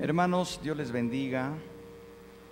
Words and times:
Hermanos, 0.00 0.60
Dios 0.62 0.76
les 0.76 0.92
bendiga, 0.92 1.50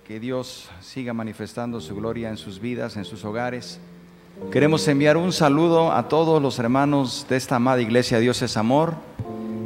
que 0.05 0.19
Dios 0.19 0.69
siga 0.81 1.13
manifestando 1.13 1.79
su 1.79 1.95
gloria 1.95 2.27
en 2.27 2.35
sus 2.35 2.59
vidas, 2.59 2.97
en 2.97 3.05
sus 3.05 3.23
hogares. 3.23 3.79
Queremos 4.51 4.85
enviar 4.89 5.15
un 5.15 5.31
saludo 5.31 5.93
a 5.93 6.09
todos 6.09 6.41
los 6.41 6.59
hermanos 6.59 7.25
de 7.29 7.37
esta 7.37 7.55
amada 7.55 7.81
iglesia 7.81 8.19
Dios 8.19 8.41
es 8.41 8.57
Amor 8.57 8.95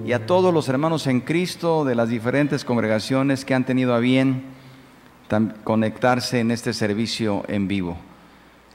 y 0.06 0.12
a 0.12 0.28
todos 0.28 0.54
los 0.54 0.70
hermanos 0.70 1.08
en 1.08 1.22
Cristo 1.22 1.84
de 1.84 1.96
las 1.96 2.10
diferentes 2.10 2.64
congregaciones 2.64 3.46
que 3.46 3.56
han 3.56 3.66
tenido 3.66 3.96
a 3.96 4.00
bien 4.00 4.44
conectarse 5.64 6.40
en 6.40 6.52
este 6.52 6.74
servicio 6.74 7.44
en 7.48 7.68
vivo. 7.68 7.98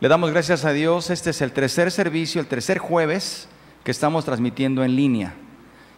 Le 0.00 0.08
damos 0.08 0.32
gracias 0.32 0.64
a 0.64 0.72
Dios, 0.72 1.10
este 1.10 1.30
es 1.30 1.40
el 1.42 1.52
tercer 1.52 1.92
servicio, 1.92 2.40
el 2.40 2.48
tercer 2.48 2.78
jueves 2.78 3.46
que 3.84 3.92
estamos 3.92 4.24
transmitiendo 4.24 4.82
en 4.82 4.96
línea. 4.96 5.34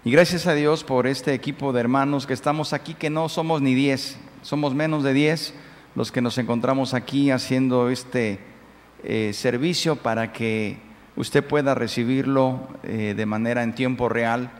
Y 0.05 0.12
gracias 0.12 0.46
a 0.46 0.55
Dios 0.55 0.85
por 0.85 1.09
este 1.09 1.35
equipo 1.35 1.73
de 1.73 1.80
hermanos 1.80 2.25
que 2.25 2.33
estamos 2.33 2.73
aquí, 2.73 2.95
que 2.95 3.11
no 3.11 3.29
somos 3.29 3.61
ni 3.61 3.75
diez, 3.75 4.16
somos 4.43 4.73
menos 4.73 5.02
de 5.02 5.12
diez 5.12 5.55
los 5.97 6.12
que 6.12 6.21
nos 6.21 6.38
encontramos 6.38 6.95
aquí 6.95 7.33
haciendo 7.33 7.91
este 7.91 8.38
eh, 9.02 9.33
servicio 9.34 9.97
para 9.97 10.33
que 10.33 10.79
usted 11.16 11.45
pueda 11.45 11.74
recibirlo 11.74 12.61
eh, 12.84 13.15
de 13.16 13.27
manera 13.27 13.65
en 13.65 13.74
tiempo 13.74 14.09
real. 14.09 14.52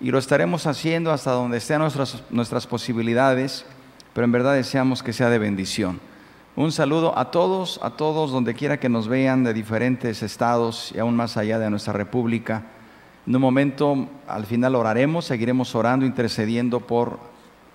Y 0.00 0.10
lo 0.10 0.18
estaremos 0.18 0.66
haciendo 0.66 1.12
hasta 1.12 1.30
donde 1.30 1.58
estén 1.58 1.78
nuestras, 1.78 2.24
nuestras 2.30 2.66
posibilidades, 2.66 3.64
pero 4.12 4.24
en 4.24 4.32
verdad 4.32 4.54
deseamos 4.54 5.04
que 5.04 5.12
sea 5.12 5.30
de 5.30 5.38
bendición. 5.38 6.00
Un 6.56 6.72
saludo 6.72 7.16
a 7.16 7.30
todos, 7.30 7.78
a 7.84 7.90
todos 7.90 8.32
donde 8.32 8.54
quiera 8.54 8.80
que 8.80 8.88
nos 8.88 9.06
vean 9.06 9.44
de 9.44 9.54
diferentes 9.54 10.24
estados 10.24 10.90
y 10.92 10.98
aún 10.98 11.14
más 11.14 11.36
allá 11.36 11.60
de 11.60 11.70
nuestra 11.70 11.92
república. 11.92 12.64
En 13.24 13.36
un 13.36 13.42
momento, 13.42 14.08
al 14.26 14.46
final 14.46 14.74
oraremos, 14.74 15.26
seguiremos 15.26 15.76
orando, 15.76 16.04
intercediendo 16.04 16.80
por 16.80 17.20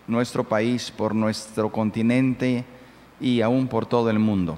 nuestro 0.05 0.43
país, 0.43 0.91
por 0.91 1.15
nuestro 1.15 1.71
continente 1.71 2.65
y 3.22 3.39
aún 3.39 3.69
por 3.69 3.85
todo 3.85 4.09
el 4.09 4.19
mundo. 4.19 4.57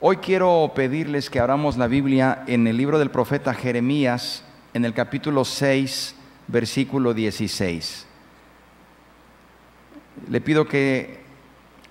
Hoy 0.00 0.18
quiero 0.18 0.70
pedirles 0.74 1.30
que 1.30 1.40
abramos 1.40 1.78
la 1.78 1.86
Biblia 1.86 2.44
en 2.46 2.66
el 2.66 2.76
libro 2.76 2.98
del 2.98 3.10
profeta 3.10 3.54
Jeremías, 3.54 4.44
en 4.74 4.84
el 4.84 4.92
capítulo 4.92 5.46
6, 5.46 6.14
versículo 6.46 7.14
16. 7.14 8.06
Le 10.28 10.40
pido 10.42 10.66
que 10.66 11.22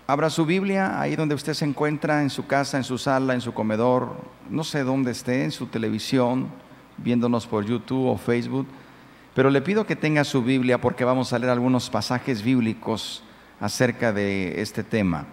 abra 0.06 0.30
su 0.30 0.46
Biblia 0.46 1.02
ahí 1.02 1.16
donde 1.16 1.34
usted 1.34 1.56
se 1.56 1.66
encuentra, 1.66 2.22
en 2.22 2.30
su 2.30 2.46
casa, 2.46 2.78
en 2.78 2.84
su 2.84 3.00
sala, 3.00 3.34
en 3.34 3.42
su 3.42 3.56
comedor, 3.56 4.14
no 4.48 4.64
sé 4.64 4.84
dónde 4.84 5.10
esté, 5.10 5.44
en 5.44 5.52
su 5.52 5.66
televisión 5.66 6.50
viéndonos 7.04 7.48
por 7.48 7.66
YouTube 7.66 8.08
o 8.08 8.18
Facebook, 8.18 8.68
pero 9.34 9.50
le 9.50 9.62
pido 9.62 9.86
que 9.86 9.96
tenga 9.96 10.24
su 10.24 10.44
Biblia 10.44 10.80
porque 10.80 11.06
vamos 11.06 11.34
a 11.34 11.40
leer 11.40 11.52
algunos 11.52 11.90
pasajes 11.90 12.42
bíblicos 12.42 13.24
acerca 13.60 14.12
de 14.12 14.62
este 14.62 14.84
tema. 14.84 15.26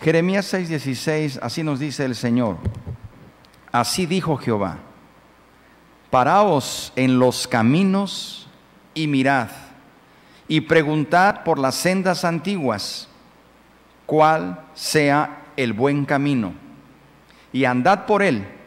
Jeremías 0.00 0.52
6:16, 0.52 1.38
así 1.42 1.62
nos 1.62 1.78
dice 1.78 2.04
el 2.04 2.14
Señor, 2.14 2.56
así 3.72 4.06
dijo 4.06 4.36
Jehová, 4.36 4.78
paraos 6.10 6.92
en 6.96 7.18
los 7.18 7.46
caminos 7.46 8.48
y 8.94 9.06
mirad, 9.08 9.48
y 10.46 10.62
preguntad 10.62 11.42
por 11.44 11.58
las 11.58 11.74
sendas 11.74 12.24
antiguas, 12.24 13.08
cuál 14.06 14.60
sea 14.74 15.42
el 15.56 15.72
buen 15.72 16.04
camino, 16.04 16.54
y 17.52 17.64
andad 17.64 18.06
por 18.06 18.22
él 18.22 18.57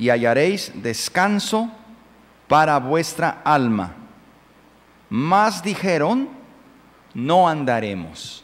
y 0.00 0.08
hallaréis 0.08 0.72
descanso 0.82 1.70
para 2.48 2.78
vuestra 2.78 3.42
alma. 3.44 3.94
Más 5.10 5.62
dijeron, 5.62 6.30
no 7.12 7.46
andaremos. 7.46 8.42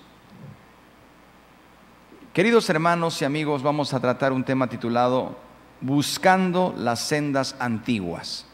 Queridos 2.34 2.68
hermanos 2.68 3.22
y 3.22 3.24
amigos, 3.24 3.62
vamos 3.62 3.94
a 3.94 4.00
tratar 4.00 4.32
un 4.32 4.44
tema 4.44 4.68
titulado 4.68 5.34
Buscando 5.80 6.74
las 6.76 7.00
sendas 7.00 7.56
antiguas. 7.58 8.44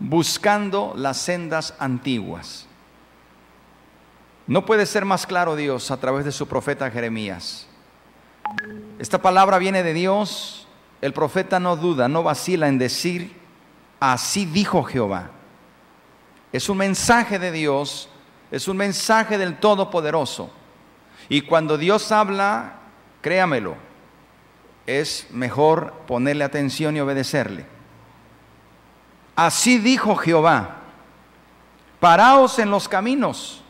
Buscando 0.00 0.94
las 0.96 1.18
sendas 1.18 1.72
antiguas. 1.78 2.66
No 4.48 4.66
puede 4.66 4.86
ser 4.86 5.04
más 5.04 5.24
claro 5.24 5.54
Dios 5.54 5.92
a 5.92 5.98
través 5.98 6.24
de 6.24 6.32
su 6.32 6.48
profeta 6.48 6.90
Jeremías. 6.90 7.68
Esta 8.98 9.22
palabra 9.22 9.58
viene 9.58 9.84
de 9.84 9.94
Dios 9.94 10.66
el 11.02 11.12
profeta 11.12 11.58
no 11.60 11.76
duda, 11.76 12.08
no 12.08 12.22
vacila 12.22 12.68
en 12.68 12.78
decir, 12.78 13.36
así 14.00 14.46
dijo 14.46 14.84
Jehová. 14.84 15.30
Es 16.52 16.68
un 16.68 16.78
mensaje 16.78 17.40
de 17.40 17.50
Dios, 17.50 18.08
es 18.52 18.68
un 18.68 18.76
mensaje 18.76 19.36
del 19.36 19.58
Todopoderoso. 19.58 20.50
Y 21.28 21.40
cuando 21.40 21.76
Dios 21.76 22.12
habla, 22.12 22.74
créamelo, 23.20 23.74
es 24.86 25.26
mejor 25.32 25.92
ponerle 26.06 26.44
atención 26.44 26.96
y 26.96 27.00
obedecerle. 27.00 27.66
Así 29.34 29.78
dijo 29.78 30.14
Jehová, 30.14 30.76
paraos 31.98 32.60
en 32.60 32.70
los 32.70 32.88
caminos 32.88 33.64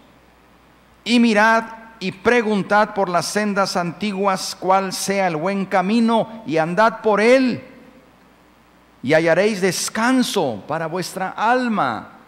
y 1.04 1.18
mirad 1.18 1.64
y 2.02 2.10
preguntad 2.10 2.94
por 2.94 3.08
las 3.08 3.26
sendas 3.26 3.76
antiguas 3.76 4.56
cuál 4.58 4.92
sea 4.92 5.28
el 5.28 5.36
buen 5.36 5.66
camino 5.66 6.42
y 6.46 6.56
andad 6.56 7.00
por 7.00 7.20
él 7.20 7.62
y 9.04 9.14
hallaréis 9.14 9.60
descanso 9.60 10.64
para 10.66 10.88
vuestra 10.88 11.30
alma. 11.30 12.18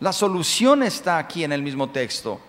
La 0.00 0.14
solución 0.14 0.82
está 0.82 1.18
aquí 1.18 1.44
en 1.44 1.52
el 1.52 1.62
mismo 1.62 1.90
texto. 1.90 2.40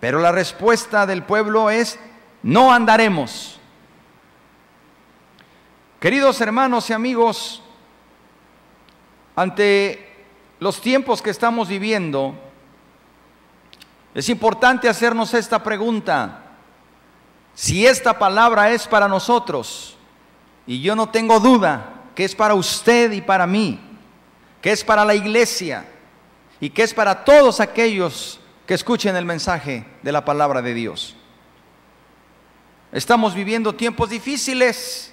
Pero 0.00 0.18
la 0.18 0.32
respuesta 0.32 1.06
del 1.06 1.22
pueblo 1.22 1.70
es, 1.70 1.96
no 2.42 2.72
andaremos. 2.72 3.60
Queridos 6.00 6.40
hermanos 6.40 6.90
y 6.90 6.94
amigos, 6.94 7.62
ante 9.36 10.26
los 10.58 10.80
tiempos 10.80 11.22
que 11.22 11.30
estamos 11.30 11.68
viviendo, 11.68 12.49
es 14.14 14.28
importante 14.28 14.88
hacernos 14.88 15.34
esta 15.34 15.62
pregunta. 15.62 16.42
Si 17.54 17.86
esta 17.86 18.18
palabra 18.18 18.70
es 18.70 18.86
para 18.86 19.06
nosotros, 19.06 19.96
y 20.66 20.80
yo 20.80 20.96
no 20.96 21.08
tengo 21.08 21.40
duda 21.40 21.94
que 22.14 22.24
es 22.24 22.34
para 22.34 22.54
usted 22.54 23.12
y 23.12 23.20
para 23.20 23.46
mí, 23.46 23.80
que 24.60 24.72
es 24.72 24.84
para 24.84 25.04
la 25.04 25.14
iglesia 25.14 25.86
y 26.60 26.70
que 26.70 26.82
es 26.82 26.92
para 26.92 27.24
todos 27.24 27.60
aquellos 27.60 28.40
que 28.66 28.74
escuchen 28.74 29.16
el 29.16 29.24
mensaje 29.24 29.86
de 30.02 30.12
la 30.12 30.24
palabra 30.24 30.60
de 30.62 30.74
Dios. 30.74 31.16
Estamos 32.92 33.34
viviendo 33.34 33.74
tiempos 33.74 34.10
difíciles, 34.10 35.12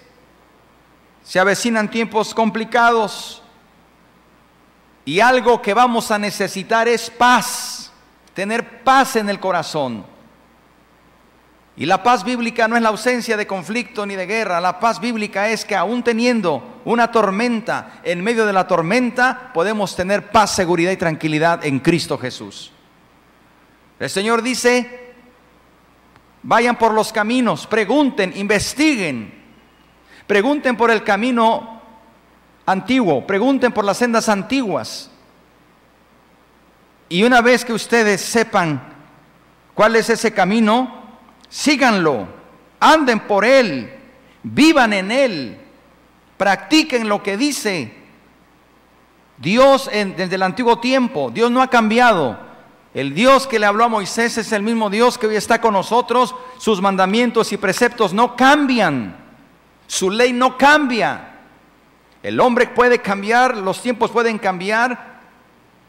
se 1.23 1.39
avecinan 1.39 1.89
tiempos 1.89 2.33
complicados 2.33 3.41
y 5.05 5.19
algo 5.19 5.61
que 5.61 5.73
vamos 5.73 6.09
a 6.11 6.17
necesitar 6.17 6.87
es 6.87 7.09
paz 7.09 7.76
tener 8.37 8.83
paz 8.83 9.15
en 9.15 9.29
el 9.29 9.39
corazón. 9.39 10.05
Y 11.75 11.87
la 11.87 12.03
paz 12.03 12.23
bíblica 12.23 12.67
no 12.67 12.75
es 12.75 12.83
la 12.83 12.89
ausencia 12.89 13.35
de 13.35 13.47
conflicto 13.47 14.05
ni 14.05 14.13
de 14.13 14.27
guerra, 14.27 14.61
la 14.61 14.79
paz 14.79 14.99
bíblica 14.99 15.49
es 15.49 15.65
que 15.65 15.75
aún 15.75 16.03
teniendo 16.03 16.81
una 16.85 17.11
tormenta, 17.11 17.99
en 18.03 18.23
medio 18.23 18.45
de 18.45 18.53
la 18.53 18.67
tormenta 18.67 19.51
podemos 19.55 19.95
tener 19.95 20.29
paz, 20.29 20.51
seguridad 20.51 20.91
y 20.91 20.97
tranquilidad 20.97 21.65
en 21.65 21.79
Cristo 21.79 22.15
Jesús. 22.19 22.71
El 23.99 24.09
Señor 24.11 24.43
dice, 24.43 25.15
vayan 26.43 26.75
por 26.75 26.93
los 26.93 27.11
caminos, 27.11 27.65
pregunten, 27.65 28.33
investiguen, 28.35 29.33
pregunten 30.27 30.77
por 30.77 30.91
el 30.91 31.03
camino 31.03 31.81
antiguo, 32.67 33.25
pregunten 33.25 33.71
por 33.71 33.83
las 33.83 33.97
sendas 33.97 34.29
antiguas. 34.29 35.09
Y 37.09 37.23
una 37.23 37.41
vez 37.41 37.63
que 37.63 37.73
ustedes 37.73 38.21
sepan 38.21 38.81
cuál 39.73 39.95
es 39.95 40.09
ese 40.09 40.33
camino, 40.33 41.03
síganlo, 41.49 42.27
anden 42.79 43.21
por 43.21 43.45
él, 43.45 43.93
vivan 44.43 44.93
en 44.93 45.11
él, 45.11 45.57
practiquen 46.37 47.07
lo 47.07 47.23
que 47.23 47.37
dice. 47.37 47.93
Dios 49.37 49.89
desde 49.91 50.35
el 50.35 50.43
antiguo 50.43 50.79
tiempo, 50.79 51.31
Dios 51.31 51.51
no 51.51 51.61
ha 51.61 51.69
cambiado. 51.69 52.47
El 52.93 53.13
Dios 53.13 53.45
que 53.45 53.59
le 53.59 53.67
habló 53.67 53.83
a 53.83 53.89
Moisés 53.89 54.37
es 54.37 54.51
el 54.51 54.63
mismo 54.63 54.89
Dios 54.89 55.17
que 55.17 55.27
hoy 55.27 55.35
está 55.35 55.61
con 55.61 55.73
nosotros. 55.73 56.33
Sus 56.57 56.81
mandamientos 56.81 57.53
y 57.53 57.57
preceptos 57.57 58.11
no 58.13 58.35
cambian. 58.35 59.15
Su 59.85 60.09
ley 60.09 60.33
no 60.33 60.57
cambia. 60.57 61.35
El 62.23 62.39
hombre 62.39 62.67
puede 62.67 62.99
cambiar, 62.99 63.55
los 63.57 63.81
tiempos 63.81 64.11
pueden 64.11 64.39
cambiar, 64.39 65.16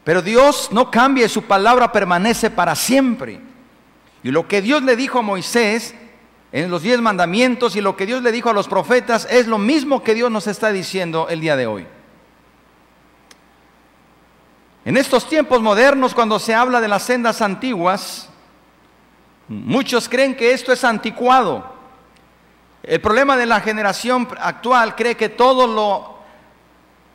pero 0.09 0.23
Dios 0.23 0.69
no 0.71 0.89
cambia 0.89 1.27
y 1.27 1.29
su 1.29 1.43
palabra 1.43 1.91
permanece 1.91 2.49
para 2.49 2.73
siempre. 2.73 3.39
Y 4.23 4.31
lo 4.31 4.47
que 4.47 4.59
Dios 4.59 4.81
le 4.81 4.95
dijo 4.95 5.19
a 5.19 5.21
Moisés 5.21 5.93
en 6.51 6.71
los 6.71 6.81
diez 6.81 6.99
mandamientos 6.99 7.75
y 7.75 7.81
lo 7.81 7.95
que 7.95 8.07
Dios 8.07 8.23
le 8.23 8.31
dijo 8.31 8.49
a 8.49 8.53
los 8.53 8.67
profetas 8.67 9.27
es 9.29 9.45
lo 9.45 9.59
mismo 9.59 10.01
que 10.01 10.15
Dios 10.15 10.31
nos 10.31 10.47
está 10.47 10.71
diciendo 10.71 11.27
el 11.29 11.41
día 11.41 11.55
de 11.55 11.67
hoy. 11.67 11.85
En 14.83 14.97
estos 14.97 15.29
tiempos 15.29 15.61
modernos, 15.61 16.15
cuando 16.15 16.39
se 16.39 16.55
habla 16.55 16.81
de 16.81 16.87
las 16.87 17.03
sendas 17.03 17.39
antiguas, 17.43 18.29
muchos 19.47 20.09
creen 20.09 20.35
que 20.35 20.53
esto 20.53 20.73
es 20.73 20.83
anticuado. 20.83 21.71
El 22.81 22.99
problema 22.99 23.37
de 23.37 23.45
la 23.45 23.61
generación 23.61 24.27
actual 24.41 24.95
cree 24.95 25.15
que 25.15 25.29
todo 25.29 25.67
lo, 25.67 26.17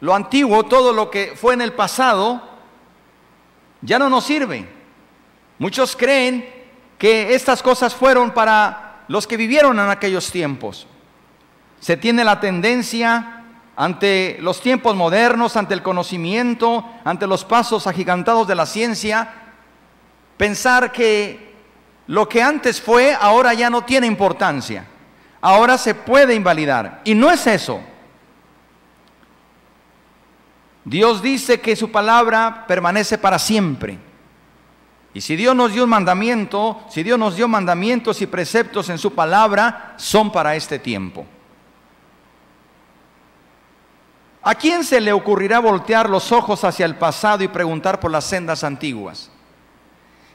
lo 0.01 0.15
antiguo, 0.15 0.63
todo 0.63 0.93
lo 0.93 1.11
que 1.11 1.33
fue 1.35 1.55
en 1.55 1.61
el 1.61 1.73
pasado, 1.73 2.54
ya 3.85 3.99
no 3.99 4.09
nos 4.09 4.25
sirve. 4.25 4.67
Muchos 5.59 5.95
creen 5.95 6.49
que 6.99 7.35
estas 7.35 7.63
cosas 7.63 7.95
fueron 7.95 8.33
para 8.33 9.05
los 9.09 9.27
que 9.27 9.37
vivieron 9.37 9.79
en 9.79 9.89
aquellos 9.89 10.31
tiempos. 10.31 10.87
Se 11.81 11.97
tiene 11.97 12.25
la 12.25 12.41
tendencia 12.41 13.43
ante 13.77 14.39
los 14.41 14.61
tiempos 14.61 14.97
modernos, 14.97 15.57
ante 15.57 15.75
el 15.75 15.83
conocimiento, 15.83 16.85
ante 17.05 17.27
los 17.27 17.45
pasos 17.45 17.87
agigantados 17.87 18.49
de 18.49 18.55
la 18.55 18.67
ciencia, 18.67 19.29
pensar 20.37 20.93
que 20.93 21.55
lo 22.07 22.29
que 22.29 22.43
antes 22.43 22.81
fue 22.81 23.17
ahora 23.19 23.53
ya 23.55 23.71
no 23.71 23.83
tiene 23.83 24.07
importancia, 24.07 24.87
ahora 25.41 25.77
se 25.77 25.95
puede 25.95 26.35
invalidar. 26.35 27.03
Y 27.05 27.15
no 27.15 27.31
es 27.31 27.47
eso. 27.47 27.81
Dios 30.85 31.23
dice 31.23 31.61
que 31.61 31.77
su 31.77 31.91
palabra 31.91 32.65
permanece 32.69 33.17
para 33.17 33.39
siempre. 33.39 33.99
Y 35.15 35.21
si 35.21 35.37
Dios 35.37 35.55
nos 35.55 35.73
dio 35.73 35.85
un 35.85 35.91
mandamiento, 35.91 36.83
si 36.91 37.03
Dios 37.03 37.19
nos 37.19 37.37
dio 37.37 37.49
mandamientos 37.49 38.21
y 38.21 38.27
preceptos 38.27 38.89
en 38.89 38.99
su 38.99 39.15
palabra, 39.15 39.95
son 39.97 40.31
para 40.31 40.57
este 40.57 40.79
tiempo. 40.79 41.25
¿A 44.43 44.55
quién 44.57 44.85
se 44.85 45.01
le 45.01 45.13
ocurrirá 45.13 45.59
voltear 45.61 46.11
los 46.11 46.31
ojos 46.31 46.65
hacia 46.65 46.85
el 46.85 46.97
pasado 46.97 47.43
y 47.43 47.49
preguntar 47.49 47.99
por 47.99 48.11
las 48.11 48.25
sendas 48.25 48.63
antiguas? 48.63 49.31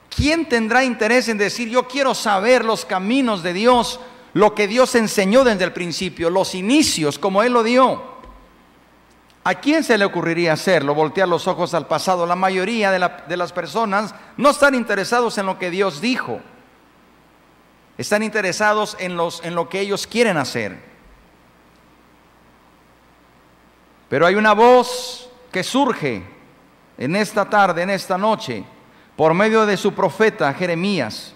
¿Quién 0.10 0.50
tendrá 0.50 0.84
interés 0.84 1.28
en 1.28 1.38
decir, 1.38 1.70
yo 1.70 1.88
quiero 1.88 2.16
saber 2.16 2.66
los 2.66 2.86
caminos 2.86 3.44
de 3.44 3.54
Dios, 3.54 4.00
lo 4.34 4.56
que 4.56 4.68
Dios 4.68 4.96
enseñó 4.96 5.44
desde 5.44 5.66
el 5.66 5.74
principio, 5.74 6.32
los 6.32 6.56
inicios, 6.56 7.20
como 7.20 7.44
Él 7.44 7.54
lo 7.54 7.62
dio? 7.62 8.19
¿A 9.44 9.56
quién 9.56 9.84
se 9.84 9.98
le 9.98 10.06
ocurriría 10.06 10.54
hacerlo, 10.54 10.94
voltear 10.94 11.28
los 11.28 11.48
ojos 11.48 11.74
al 11.74 11.88
pasado? 11.88 12.26
La 12.26 12.36
mayoría 12.36 12.92
de, 12.92 13.10
de 13.28 13.38
las 13.38 13.54
personas 13.54 14.14
no 14.38 14.50
están 14.50 14.76
interesados 14.76 15.38
en 15.38 15.46
lo 15.46 15.58
que 15.58 15.72
Dios 15.72 16.02
dijo, 16.02 16.42
están 17.98 18.24
interesados 18.24 18.96
en, 19.00 19.18
en 19.44 19.56
lo 19.56 19.70
que 19.70 19.80
ellos 19.80 20.08
quieren 20.08 20.38
hacer. 20.38 20.90
Pero 24.10 24.26
hay 24.26 24.36
una 24.36 24.54
voz 24.54 25.30
que 25.52 25.64
surge 25.64 26.24
en 26.98 27.16
esta 27.16 27.50
tarde, 27.50 27.84
en 27.84 27.90
esta 27.90 28.18
noche, 28.18 28.64
por 29.16 29.34
medio 29.34 29.66
de 29.66 29.78
su 29.78 29.94
profeta 29.94 30.54
Jeremías. 30.54 31.34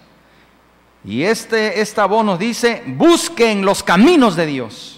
Y 1.04 1.22
este, 1.22 1.80
esta 1.80 2.06
voz 2.06 2.24
nos 2.24 2.38
dice, 2.38 2.82
busquen 2.86 3.64
los 3.64 3.82
caminos 3.82 4.36
de 4.36 4.46
Dios. 4.46 4.93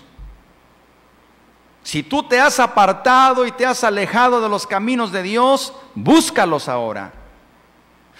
Si 1.86 2.02
tú 2.02 2.24
te 2.24 2.40
has 2.40 2.58
apartado 2.58 3.46
y 3.46 3.52
te 3.52 3.64
has 3.64 3.84
alejado 3.84 4.40
de 4.40 4.48
los 4.48 4.66
caminos 4.66 5.12
de 5.12 5.22
Dios, 5.22 5.72
búscalos 5.94 6.68
ahora. 6.68 7.12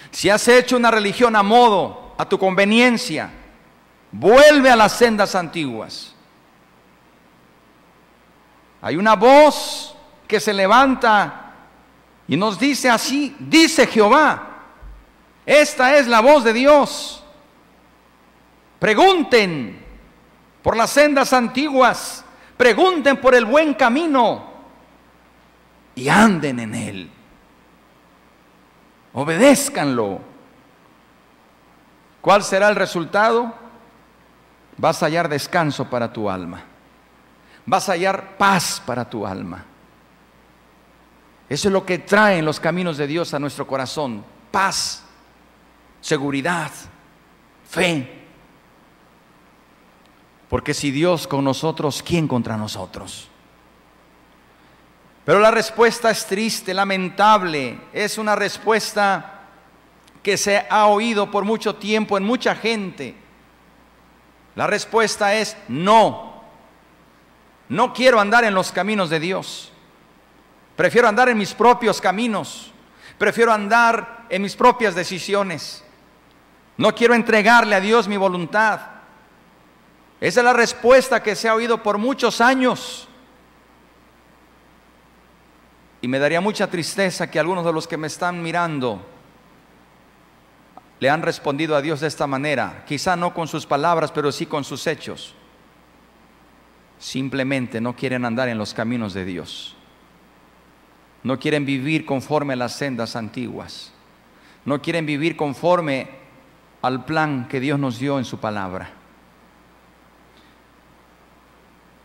Si 0.09 0.29
has 0.29 0.47
hecho 0.47 0.77
una 0.77 0.89
religión 0.89 1.35
a 1.35 1.43
modo, 1.43 2.15
a 2.17 2.23
tu 2.23 2.39
conveniencia, 2.39 3.29
vuelve 4.09 4.69
a 4.69 4.75
las 4.77 4.93
sendas 4.93 5.35
antiguas. 5.35 6.15
Hay 8.81 8.95
una 8.95 9.17
voz 9.17 9.97
que 10.29 10.39
se 10.39 10.53
levanta 10.53 11.51
y 12.25 12.37
nos 12.37 12.57
dice 12.57 12.89
así, 12.89 13.35
dice 13.37 13.85
Jehová, 13.85 14.47
esta 15.45 15.97
es 15.97 16.07
la 16.07 16.21
voz 16.21 16.45
de 16.45 16.53
Dios. 16.53 17.21
Pregunten 18.79 19.85
por 20.63 20.77
las 20.77 20.89
sendas 20.89 21.33
antiguas, 21.33 22.23
pregunten 22.57 23.17
por 23.17 23.35
el 23.35 23.45
buen 23.45 23.75
camino 23.75 24.51
y 25.95 26.09
anden 26.09 26.59
en 26.59 26.75
él. 26.75 27.11
Obedézcanlo. 29.13 30.19
¿Cuál 32.19 32.43
será 32.43 32.67
el 32.67 32.75
resultado? 32.75 33.53
Vas 34.77 35.01
a 35.01 35.05
hallar 35.05 35.29
descanso 35.29 35.89
para 35.89 36.11
tu 36.11 36.29
alma 36.29 36.63
vas 37.67 37.89
a 37.89 37.91
hallar 37.91 38.37
paz 38.37 38.81
para 38.83 39.07
tu 39.07 39.27
alma. 39.27 39.63
Eso 41.47 41.67
es 41.67 41.71
lo 41.71 41.85
que 41.85 41.99
traen 41.99 42.43
los 42.43 42.59
caminos 42.59 42.97
de 42.97 43.05
Dios 43.05 43.33
a 43.33 43.39
nuestro 43.39 43.67
corazón. 43.67 44.23
Paz, 44.49 45.03
seguridad, 46.01 46.71
fe. 47.69 48.16
Porque 50.49 50.73
si 50.73 50.91
Dios 50.91 51.27
con 51.27 51.43
nosotros, 51.43 52.01
¿quién 52.03 52.27
contra 52.27 52.57
nosotros? 52.57 53.29
Pero 55.25 55.39
la 55.39 55.51
respuesta 55.51 56.09
es 56.09 56.25
triste, 56.25 56.73
lamentable. 56.73 57.77
Es 57.91 58.17
una 58.17 58.35
respuesta 58.35 59.41
que 60.23 60.37
se 60.37 60.65
ha 60.69 60.87
oído 60.87 61.29
por 61.29 61.43
mucho 61.43 61.75
tiempo 61.75 62.17
en 62.17 62.23
mucha 62.23 62.55
gente. 62.55 63.13
La 64.55 64.67
respuesta 64.67 65.33
es 65.35 65.57
no. 65.67 66.43
No 67.69 67.93
quiero 67.93 68.19
andar 68.19 68.45
en 68.45 68.53
los 68.53 68.71
caminos 68.71 69.09
de 69.09 69.19
Dios. 69.19 69.71
Prefiero 70.77 71.07
andar 71.07 71.27
en 71.27 71.37
mis 71.37 71.53
propios 71.53 71.99
caminos. 71.99 72.71
Prefiero 73.17 73.51
andar 73.51 74.25
en 74.29 74.41
mis 74.41 74.55
propias 74.55 74.95
decisiones. 74.95 75.83
No 76.77 76.95
quiero 76.95 77.15
entregarle 77.15 77.75
a 77.75 77.81
Dios 77.81 78.07
mi 78.07 78.15
voluntad. 78.15 78.96
Esa 80.19 80.39
es 80.39 80.43
la 80.43 80.53
respuesta 80.53 81.21
que 81.21 81.35
se 81.35 81.47
ha 81.47 81.55
oído 81.55 81.83
por 81.83 81.97
muchos 81.97 82.41
años. 82.41 83.07
Y 86.01 86.07
me 86.07 86.19
daría 86.19 86.41
mucha 86.41 86.67
tristeza 86.67 87.29
que 87.29 87.39
algunos 87.39 87.65
de 87.65 87.73
los 87.73 87.87
que 87.87 87.97
me 87.97 88.07
están 88.07 88.41
mirando 88.41 89.05
le 90.99 91.09
han 91.09 91.21
respondido 91.21 91.75
a 91.75 91.81
Dios 91.81 91.99
de 91.99 92.07
esta 92.07 92.27
manera. 92.27 92.83
Quizá 92.87 93.15
no 93.15 93.33
con 93.33 93.47
sus 93.47 93.65
palabras, 93.65 94.11
pero 94.11 94.31
sí 94.31 94.45
con 94.45 94.63
sus 94.63 94.87
hechos 94.87 95.35
simplemente 96.99 97.79
no 97.79 97.95
quieren 97.95 98.25
andar 98.25 98.49
en 98.49 98.57
los 98.57 98.73
caminos 98.73 99.13
de 99.13 99.25
Dios. 99.25 99.75
No 101.23 101.39
quieren 101.39 101.65
vivir 101.65 102.05
conforme 102.05 102.53
a 102.53 102.57
las 102.57 102.73
sendas 102.73 103.15
antiguas. 103.15 103.91
No 104.65 104.81
quieren 104.81 105.05
vivir 105.05 105.35
conforme 105.35 106.09
al 106.81 107.05
plan 107.05 107.47
que 107.47 107.59
Dios 107.59 107.79
nos 107.79 107.99
dio 107.99 108.17
en 108.17 108.25
su 108.25 108.39
palabra. 108.39 108.91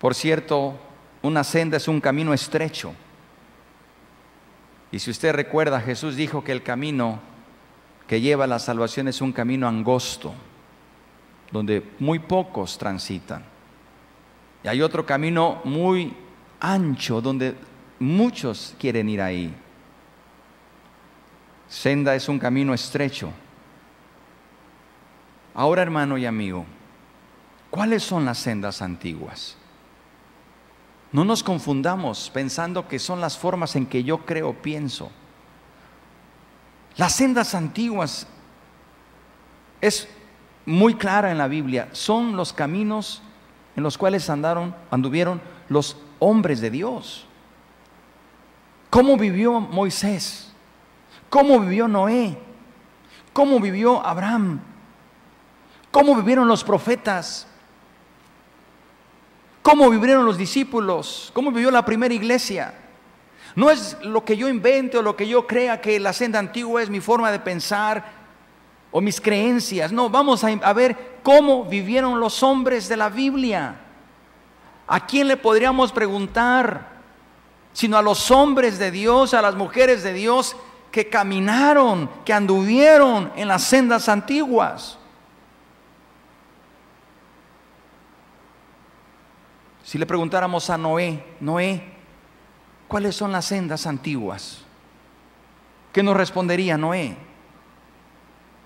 Por 0.03 0.17
cierto, 0.17 0.75
una 1.23 1.45
senda 1.45 1.77
es 1.77 1.87
un 1.87 2.01
camino 2.01 2.35
estrecho. 2.35 2.93
Y 4.91 4.99
si 4.99 5.13
usted 5.13 5.33
recuerda, 5.33 5.81
Jesús 5.81 6.17
dijo 6.17 6.43
que 6.43 6.51
el 6.51 6.65
camino 6.65 7.21
que 8.09 8.21
lleva 8.21 8.43
a 8.43 8.49
la 8.49 8.59
salvación 8.59 9.07
es 9.07 9.21
un 9.21 9.31
camino 9.31 9.69
angosto, 9.69 10.35
donde 11.53 11.89
muy 12.01 12.19
pocos 12.19 12.77
transitan. 12.79 13.45
Y 14.65 14.69
hay 14.69 14.83
otro 14.83 15.07
camino 15.07 15.61
muy 15.63 16.13
ancho 16.59 17.21
donde 17.21 17.55
muchos 18.01 18.75
quieren 18.81 19.09
ir 19.09 19.23
ahí. 19.23 19.55
Senda 21.69 22.17
es 22.17 22.29
un 22.29 22.41
camino 22.41 22.75
estrecho. 22.75 23.31
Ahora, 25.55 25.83
hermano 25.83 26.19
y 26.19 26.27
amigo, 26.27 26.67
¿cuáles 27.71 28.03
son 28.03 28.25
las 28.25 28.39
sendas 28.39 28.83
antiguas? 28.83 29.59
No 31.13 31.25
nos 31.25 31.43
confundamos 31.43 32.31
pensando 32.33 32.89
que 32.89 32.99
son 32.99 33.21
las 33.21 33.37
formas 33.37 33.77
en 33.77 33.87
que 33.87 34.03
yo 34.03 34.25
creo, 34.25 34.55
pienso. 34.55 35.11
Las 36.97 37.15
sendas 37.15 37.55
antiguas 37.55 38.27
es 39.81 40.09
muy 40.65 40.95
clara 40.95 41.31
en 41.31 41.39
la 41.39 41.49
Biblia, 41.49 41.89
son 41.93 42.37
los 42.37 42.53
caminos 42.53 43.23
en 43.77 43.83
los 43.83 43.99
cuales 43.99 44.29
andaron, 44.31 44.75
anduvieron 44.91 45.41
los 45.69 45.97
hombres 46.19 46.61
de 46.61 46.71
Dios. 46.71 47.27
¿Cómo 48.91 49.17
vivió 49.17 49.61
Moisés? 49.61 50.53
¿Cómo 51.29 51.61
vivió 51.61 51.89
Noé? 51.89 52.39
¿Cómo 53.33 53.59
vivió 53.59 54.05
Abraham? 54.05 54.61
¿Cómo 55.91 56.15
vivieron 56.15 56.47
los 56.47 56.63
profetas? 56.63 57.47
¿Cómo 59.63 59.89
vivieron 59.91 60.25
los 60.25 60.37
discípulos? 60.37 61.31
¿Cómo 61.33 61.51
vivió 61.53 61.71
la 61.71 61.85
primera 61.85 62.13
iglesia? 62.13 62.75
No 63.55 63.71
es 63.71 63.97
lo 64.03 64.25
que 64.25 64.37
yo 64.37 64.49
invente 64.49 64.99
o 64.99 65.03
lo 65.03 65.17
que 65.17 65.29
yo 65.29 65.47
crea 65.47 65.81
que 65.81 66.01
la 66.01 66.13
senda 66.13 66.39
antigua 66.39 66.83
es 66.83 66.91
mi 66.91 67.01
forma 67.01 67.31
de 67.31 67.39
pensar 67.39 68.05
o 68.91 69.01
mis 69.01 69.21
creencias. 69.21 69.93
No, 69.93 70.11
vamos 70.11 70.43
a, 70.45 70.73
ver 70.73 71.19
cómo 71.23 71.65
vivieron 71.65 72.19
los 72.19 72.43
hombres 72.43 72.89
de 72.89 72.97
la 72.97 73.09
Biblia. 73.09 73.77
¿A 74.87 75.07
quién 75.07 75.29
le 75.29 75.37
podríamos 75.37 75.93
preguntar? 75.93 76.93
sino 77.73 77.97
a 77.97 78.03
los 78.03 78.31
hombres 78.31 78.79
de 78.79 78.91
Dios, 78.91 79.35
a 79.35 79.43
las 79.43 79.55
mujeres 79.55 80.03
de 80.03 80.13
Dios 80.13 80.57
que 80.91 81.09
caminaron, 81.09 82.09
que 82.25 82.33
anduvieron 82.33 83.33
en 83.35 83.49
las 83.49 83.65
sendas 83.65 84.09
antiguas. 84.09 84.99
Si 89.93 89.99
le 89.99 90.07
preguntáramos 90.07 90.71
a 90.71 90.79
Noé, 90.79 91.23
Noé, 91.39 91.83
¿cuáles 92.89 93.15
son 93.15 93.31
las 93.31 93.45
sendas 93.45 93.87
antiguas? 93.87 94.63
¿Qué 95.93 96.03
nos 96.03 96.17
respondería 96.17 96.79
Noé? 96.79 97.15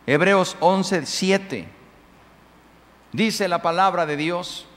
Hebreos 0.06 0.56
11, 0.60 1.04
7. 1.04 1.68
Dice 3.10 3.48
la 3.48 3.60
palabra 3.60 4.06
de 4.06 4.16
Dios, 4.16 4.68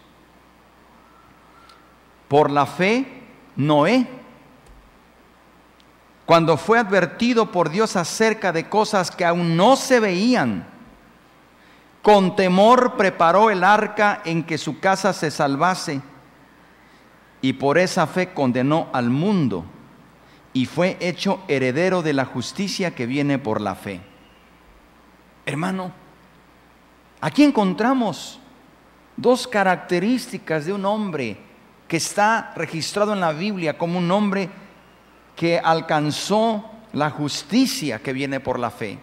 por 2.27 2.49
la 2.49 2.65
fe, 2.65 3.05
Noé, 3.55 4.07
cuando 6.25 6.57
fue 6.57 6.79
advertido 6.79 7.51
por 7.51 7.69
Dios 7.69 7.95
acerca 7.95 8.51
de 8.51 8.67
cosas 8.67 9.11
que 9.11 9.23
aún 9.23 9.55
no 9.55 9.75
se 9.75 9.99
veían, 9.99 10.65
con 12.01 12.35
temor 12.35 12.97
preparó 12.97 13.51
el 13.51 13.63
arca 13.63 14.23
en 14.25 14.43
que 14.43 14.57
su 14.57 14.79
casa 14.79 15.13
se 15.13 15.29
salvase 15.29 16.01
y 17.41 17.53
por 17.53 17.77
esa 17.77 18.07
fe 18.07 18.33
condenó 18.33 18.87
al 18.93 19.09
mundo 19.09 19.65
y 20.53 20.65
fue 20.65 20.97
hecho 20.99 21.41
heredero 21.47 22.01
de 22.01 22.13
la 22.13 22.25
justicia 22.25 22.95
que 22.95 23.05
viene 23.05 23.37
por 23.39 23.61
la 23.61 23.75
fe. 23.75 24.01
Hermano, 25.45 25.91
aquí 27.21 27.43
encontramos 27.43 28.39
dos 29.15 29.47
características 29.47 30.65
de 30.65 30.73
un 30.73 30.85
hombre 30.85 31.37
que 31.87 31.97
está 31.97 32.53
registrado 32.55 33.13
en 33.13 33.19
la 33.19 33.31
Biblia 33.31 33.77
como 33.77 33.97
un 33.99 34.09
hombre 34.11 34.49
que 35.35 35.57
alcanzó 35.57 36.69
la 36.93 37.09
justicia 37.09 37.99
que 37.99 38.13
viene 38.13 38.39
por 38.39 38.59
la 38.59 38.69
fe. 38.69 38.99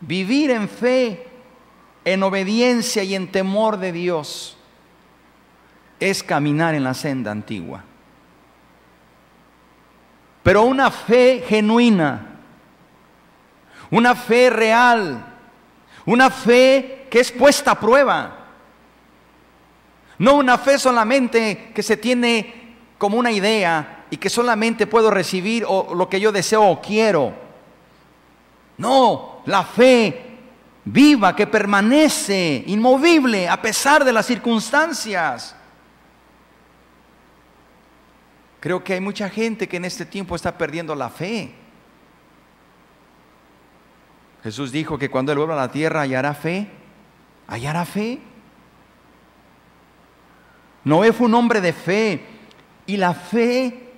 Vivir 0.00 0.50
en 0.50 0.68
fe, 0.68 1.29
en 2.04 2.22
obediencia 2.22 3.02
y 3.02 3.14
en 3.14 3.30
temor 3.30 3.78
de 3.78 3.92
Dios 3.92 4.56
es 5.98 6.22
caminar 6.22 6.74
en 6.74 6.84
la 6.84 6.94
senda 6.94 7.30
antigua. 7.30 7.84
Pero 10.42 10.62
una 10.62 10.90
fe 10.90 11.44
genuina, 11.46 12.38
una 13.90 14.14
fe 14.14 14.48
real, 14.48 15.26
una 16.06 16.30
fe 16.30 17.06
que 17.10 17.20
es 17.20 17.30
puesta 17.30 17.72
a 17.72 17.80
prueba, 17.80 18.36
no 20.18 20.34
una 20.34 20.56
fe 20.58 20.78
solamente 20.78 21.72
que 21.74 21.82
se 21.82 21.96
tiene 21.96 22.76
como 22.96 23.18
una 23.18 23.30
idea 23.30 24.04
y 24.10 24.16
que 24.16 24.30
solamente 24.30 24.86
puedo 24.86 25.10
recibir 25.10 25.64
o 25.66 25.94
lo 25.94 26.08
que 26.08 26.20
yo 26.20 26.32
deseo 26.32 26.64
o 26.64 26.80
quiero. 26.80 27.32
No, 28.78 29.42
la 29.46 29.62
fe 29.62 30.29
viva 30.84 31.36
que 31.36 31.46
permanece 31.46 32.64
inmovible 32.66 33.48
a 33.48 33.60
pesar 33.60 34.04
de 34.04 34.12
las 34.12 34.26
circunstancias. 34.26 35.54
Creo 38.60 38.84
que 38.84 38.94
hay 38.94 39.00
mucha 39.00 39.28
gente 39.28 39.68
que 39.68 39.78
en 39.78 39.86
este 39.86 40.04
tiempo 40.04 40.36
está 40.36 40.56
perdiendo 40.56 40.94
la 40.94 41.08
fe. 41.08 41.54
Jesús 44.42 44.72
dijo 44.72 44.98
que 44.98 45.10
cuando 45.10 45.32
Él 45.32 45.38
vuelva 45.38 45.54
a 45.54 45.66
la 45.66 45.70
tierra 45.70 46.02
hallará 46.02 46.34
fe. 46.34 46.70
¿Hallará 47.46 47.84
fe? 47.84 48.20
Noé 50.84 51.12
fue 51.12 51.26
un 51.26 51.34
hombre 51.34 51.60
de 51.60 51.72
fe 51.72 52.24
y 52.86 52.96
la 52.96 53.12
fe 53.12 53.92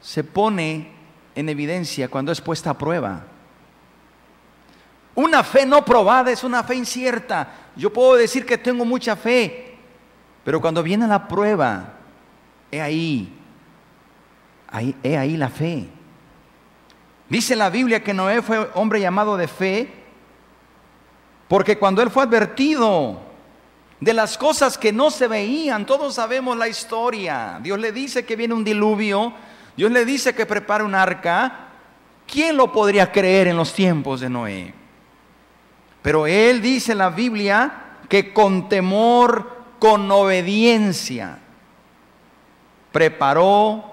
se 0.00 0.22
pone 0.24 0.92
en 1.34 1.48
evidencia 1.48 2.08
cuando 2.08 2.32
es 2.32 2.40
puesta 2.40 2.70
a 2.70 2.78
prueba. 2.78 3.24
Una 5.16 5.42
fe 5.42 5.66
no 5.66 5.84
probada 5.84 6.30
es 6.30 6.44
una 6.44 6.62
fe 6.62 6.76
incierta. 6.76 7.48
Yo 7.74 7.92
puedo 7.92 8.14
decir 8.14 8.46
que 8.46 8.56
tengo 8.56 8.84
mucha 8.84 9.16
fe, 9.16 9.76
pero 10.44 10.60
cuando 10.60 10.82
viene 10.82 11.08
la 11.08 11.26
prueba, 11.26 11.94
he 12.70 12.80
ahí, 12.80 13.32
ahí, 14.68 14.94
he 15.02 15.16
ahí 15.18 15.36
la 15.36 15.48
fe. 15.48 15.88
Dice 17.28 17.56
la 17.56 17.70
Biblia 17.70 18.04
que 18.04 18.14
Noé 18.14 18.42
fue 18.42 18.70
hombre 18.74 19.00
llamado 19.00 19.36
de 19.36 19.48
fe, 19.48 19.92
porque 21.48 21.78
cuando 21.78 22.02
él 22.02 22.10
fue 22.10 22.22
advertido 22.22 23.26
de 24.00 24.12
las 24.12 24.36
cosas 24.36 24.76
que 24.76 24.92
no 24.92 25.10
se 25.10 25.28
veían. 25.28 25.86
Todos 25.86 26.14
sabemos 26.14 26.56
la 26.56 26.68
historia. 26.68 27.58
Dios 27.62 27.78
le 27.78 27.92
dice 27.92 28.24
que 28.24 28.36
viene 28.36 28.54
un 28.54 28.64
diluvio, 28.64 29.32
Dios 29.76 29.90
le 29.90 30.04
dice 30.04 30.34
que 30.34 30.46
prepara 30.46 30.84
un 30.84 30.94
arca. 30.94 31.68
¿Quién 32.26 32.56
lo 32.56 32.72
podría 32.72 33.10
creer 33.10 33.48
en 33.48 33.56
los 33.56 33.72
tiempos 33.72 34.20
de 34.20 34.28
Noé? 34.28 34.85
Pero 36.06 36.28
él 36.28 36.62
dice 36.62 36.92
en 36.92 36.98
la 36.98 37.10
Biblia 37.10 37.96
que 38.08 38.32
con 38.32 38.68
temor, 38.68 39.56
con 39.80 40.08
obediencia, 40.08 41.40
preparó 42.92 43.92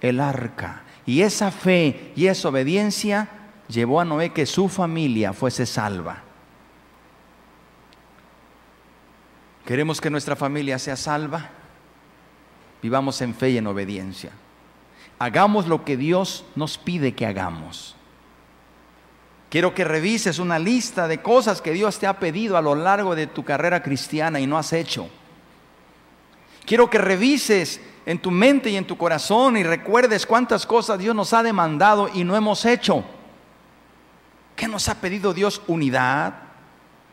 el 0.00 0.20
arca. 0.20 0.84
Y 1.04 1.22
esa 1.22 1.50
fe 1.50 2.12
y 2.14 2.28
esa 2.28 2.50
obediencia 2.50 3.28
llevó 3.66 4.00
a 4.00 4.04
Noé 4.04 4.30
que 4.30 4.46
su 4.46 4.68
familia 4.68 5.32
fuese 5.32 5.66
salva. 5.66 6.22
Queremos 9.66 10.00
que 10.00 10.08
nuestra 10.08 10.36
familia 10.36 10.78
sea 10.78 10.94
salva. 10.94 11.50
Vivamos 12.80 13.20
en 13.22 13.34
fe 13.34 13.50
y 13.50 13.58
en 13.58 13.66
obediencia. 13.66 14.30
Hagamos 15.18 15.66
lo 15.66 15.84
que 15.84 15.96
Dios 15.96 16.44
nos 16.54 16.78
pide 16.78 17.16
que 17.16 17.26
hagamos. 17.26 17.96
Quiero 19.50 19.74
que 19.74 19.84
revises 19.84 20.38
una 20.38 20.60
lista 20.60 21.08
de 21.08 21.20
cosas 21.20 21.60
que 21.60 21.72
Dios 21.72 21.98
te 21.98 22.06
ha 22.06 22.20
pedido 22.20 22.56
a 22.56 22.62
lo 22.62 22.76
largo 22.76 23.16
de 23.16 23.26
tu 23.26 23.44
carrera 23.44 23.82
cristiana 23.82 24.38
y 24.38 24.46
no 24.46 24.56
has 24.56 24.72
hecho. 24.72 25.10
Quiero 26.64 26.88
que 26.88 26.98
revises 26.98 27.80
en 28.06 28.22
tu 28.22 28.30
mente 28.30 28.70
y 28.70 28.76
en 28.76 28.86
tu 28.86 28.96
corazón 28.96 29.56
y 29.56 29.64
recuerdes 29.64 30.24
cuántas 30.24 30.66
cosas 30.66 31.00
Dios 31.00 31.16
nos 31.16 31.32
ha 31.32 31.42
demandado 31.42 32.08
y 32.14 32.22
no 32.22 32.36
hemos 32.36 32.64
hecho. 32.64 33.02
¿Qué 34.54 34.68
nos 34.68 34.88
ha 34.88 35.00
pedido 35.00 35.34
Dios? 35.34 35.60
Unidad, 35.66 36.34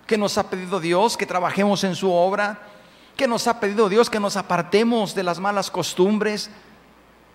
que 0.05 0.15
nos 0.15 0.37
ha 0.37 0.47
pedido 0.47 0.79
Dios 0.79 1.17
que 1.17 1.25
trabajemos 1.25 1.83
en 1.83 1.95
su 1.95 2.11
obra, 2.11 2.59
que 3.15 3.27
nos 3.27 3.47
ha 3.47 3.59
pedido 3.59 3.89
Dios 3.89 4.11
que 4.11 4.19
nos 4.19 4.37
apartemos 4.37 5.15
de 5.15 5.23
las 5.23 5.39
malas 5.39 5.71
costumbres, 5.71 6.51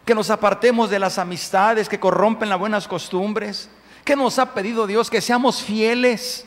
que 0.05 0.15
nos 0.15 0.31
apartemos 0.31 0.91
de 0.91 1.01
las 1.01 1.19
amistades 1.19 1.89
que 1.89 1.99
corrompen 1.99 2.49
las 2.49 2.59
buenas 2.61 2.87
costumbres, 2.87 3.69
que 4.05 4.17
nos 4.17 4.39
ha 4.39 4.55
pedido 4.55 4.87
Dios 4.87 5.11
que 5.11 5.21
seamos 5.21 5.63
fieles 5.63 6.47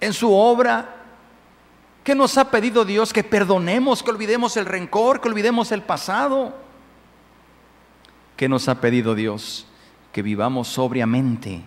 en 0.00 0.12
su 0.12 0.32
obra, 0.32 0.96
que 2.04 2.14
nos 2.14 2.36
ha 2.36 2.50
pedido 2.50 2.84
Dios 2.84 3.12
que 3.12 3.24
perdonemos, 3.24 4.02
que 4.02 4.10
olvidemos 4.10 4.56
el 4.56 4.66
rencor, 4.66 5.20
que 5.20 5.28
olvidemos 5.28 5.72
el 5.72 5.82
pasado, 5.82 6.54
que 8.36 8.48
nos 8.48 8.68
ha 8.68 8.80
pedido 8.80 9.14
Dios 9.14 9.66
que 10.12 10.22
vivamos 10.22 10.68
sobriamente. 10.68 11.62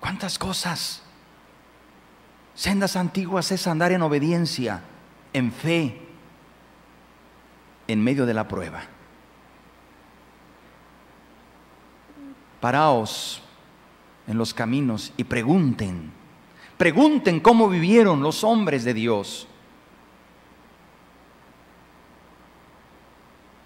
¿Cuántas 0.00 0.38
cosas? 0.38 1.02
Sendas 2.54 2.96
antiguas 2.96 3.50
es 3.52 3.66
andar 3.66 3.92
en 3.92 4.02
obediencia, 4.02 4.82
en 5.32 5.52
fe, 5.52 6.00
en 7.88 8.02
medio 8.02 8.26
de 8.26 8.34
la 8.34 8.48
prueba. 8.48 8.82
Paraos 12.60 13.42
en 14.26 14.38
los 14.38 14.54
caminos 14.54 15.12
y 15.16 15.24
pregunten, 15.24 16.12
pregunten 16.76 17.40
cómo 17.40 17.68
vivieron 17.68 18.22
los 18.22 18.44
hombres 18.44 18.84
de 18.84 18.94
Dios. 18.94 19.46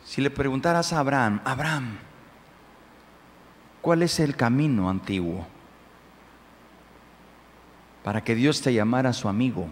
Si 0.04 0.20
le 0.20 0.30
preguntaras 0.30 0.92
a 0.92 0.98
Abraham, 0.98 1.40
Abraham, 1.44 1.98
¿cuál 3.80 4.02
es 4.02 4.18
el 4.18 4.36
camino 4.36 4.90
antiguo? 4.90 5.46
para 8.02 8.24
que 8.24 8.34
Dios 8.34 8.60
te 8.60 8.74
llamara 8.74 9.12
su 9.12 9.28
amigo, 9.28 9.68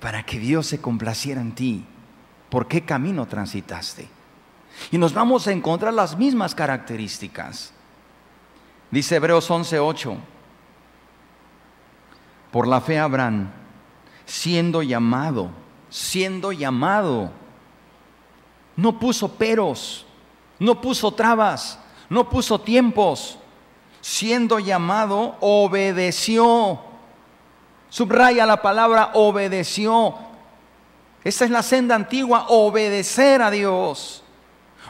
para 0.00 0.24
que 0.24 0.38
Dios 0.38 0.66
se 0.66 0.80
complaciera 0.80 1.42
en 1.42 1.52
ti. 1.52 1.84
¿Por 2.48 2.66
qué 2.66 2.80
camino 2.80 3.26
transitaste? 3.26 4.08
Y 4.90 4.96
nos 4.96 5.12
vamos 5.12 5.46
a 5.46 5.52
encontrar 5.52 5.92
las 5.92 6.16
mismas 6.16 6.54
características. 6.54 7.73
Dice 8.94 9.16
Hebreos 9.16 9.50
11:8. 9.50 10.16
Por 12.52 12.68
la 12.68 12.80
fe 12.80 12.96
Abraham, 12.96 13.50
siendo 14.24 14.84
llamado, 14.84 15.50
siendo 15.90 16.52
llamado, 16.52 17.32
no 18.76 19.00
puso 19.00 19.34
peros, 19.34 20.06
no 20.60 20.80
puso 20.80 21.10
trabas, 21.10 21.76
no 22.08 22.30
puso 22.30 22.60
tiempos, 22.60 23.36
siendo 24.00 24.60
llamado, 24.60 25.38
obedeció. 25.40 26.78
Subraya 27.88 28.46
la 28.46 28.62
palabra 28.62 29.10
obedeció. 29.14 30.14
Esta 31.24 31.46
es 31.46 31.50
la 31.50 31.64
senda 31.64 31.96
antigua, 31.96 32.46
obedecer 32.48 33.42
a 33.42 33.50
Dios. 33.50 34.22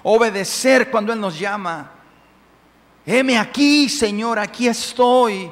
Obedecer 0.03 0.91
cuando 0.91 1.11
Él 1.15 1.21
nos 1.21 1.39
llama. 1.39 1.94
Heme 3.07 3.39
aquí, 3.39 3.89
Señor, 3.89 4.39
aquí 4.39 4.67
estoy. 4.67 5.51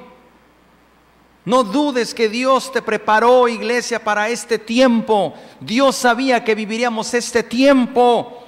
No 1.44 1.64
dudes 1.64 2.14
que 2.14 2.28
Dios 2.28 2.70
te 2.70 2.80
preparó, 2.82 3.48
iglesia, 3.48 4.02
para 4.02 4.28
este 4.28 4.58
tiempo. 4.58 5.34
Dios 5.60 5.96
sabía 5.96 6.44
que 6.44 6.54
viviríamos 6.54 7.12
este 7.14 7.42
tiempo. 7.42 8.44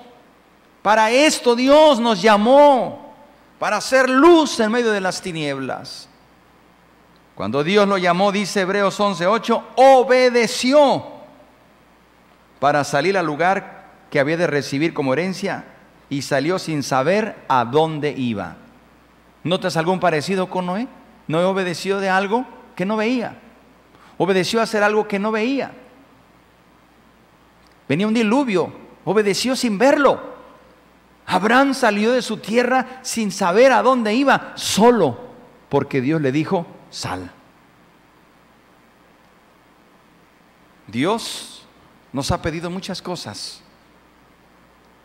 Para 0.81 1.11
esto 1.11 1.57
Dios 1.57 1.99
nos 1.99 2.23
llamó, 2.23 3.15
para 3.59 3.79
hacer 3.79 4.09
luz 4.09 4.61
en 4.61 4.71
medio 4.71 4.93
de 4.93 5.01
las 5.01 5.21
tinieblas. 5.21 6.09
Cuando 7.35 7.65
Dios 7.65 7.89
lo 7.89 7.99
llamó, 7.99 8.31
dice 8.31 8.61
Hebreos 8.61 9.01
11:8, 9.01 9.63
obedeció 9.75 11.05
para 12.61 12.85
salir 12.85 13.19
al 13.19 13.27
lugar 13.27 13.87
que 14.09 14.21
había 14.21 14.37
de 14.37 14.47
recibir 14.47 14.95
como 14.95 15.13
herencia 15.13 15.65
y 16.09 16.23
salió 16.23 16.61
sin 16.61 16.85
saber 16.85 17.35
a 17.49 17.65
dónde 17.65 18.13
iba. 18.17 18.59
¿Notas 19.45 19.77
algún 19.77 20.01
parecido 20.01 20.51
con 20.51 20.67
Noé? 20.67 20.89
¿Noé 21.29 21.45
obedeció 21.45 22.01
de 22.01 22.09
algo? 22.09 22.47
que 22.75 22.85
no 22.85 22.97
veía. 22.97 23.39
Obedeció 24.19 24.61
a 24.61 24.65
hacer 24.65 24.83
algo 24.83 25.09
que 25.09 25.19
no 25.19 25.33
veía. 25.33 25.73
Venía 27.89 28.07
un 28.07 28.15
diluvio, 28.15 28.73
obedeció 29.05 29.57
sin 29.57 29.79
verlo. 29.79 30.35
Abraham 31.27 31.75
salió 31.75 32.13
de 32.13 32.23
su 32.23 32.39
tierra 32.39 33.01
sin 33.03 33.33
saber 33.33 33.73
a 33.73 33.83
dónde 33.83 34.15
iba, 34.15 34.53
solo 34.57 35.19
porque 35.69 36.01
Dios 36.01 36.21
le 36.21 36.33
dijo, 36.33 36.67
sal. 36.91 37.31
Dios 40.87 41.67
nos 42.13 42.31
ha 42.31 42.41
pedido 42.43 42.71
muchas 42.71 43.03
cosas. 43.03 43.63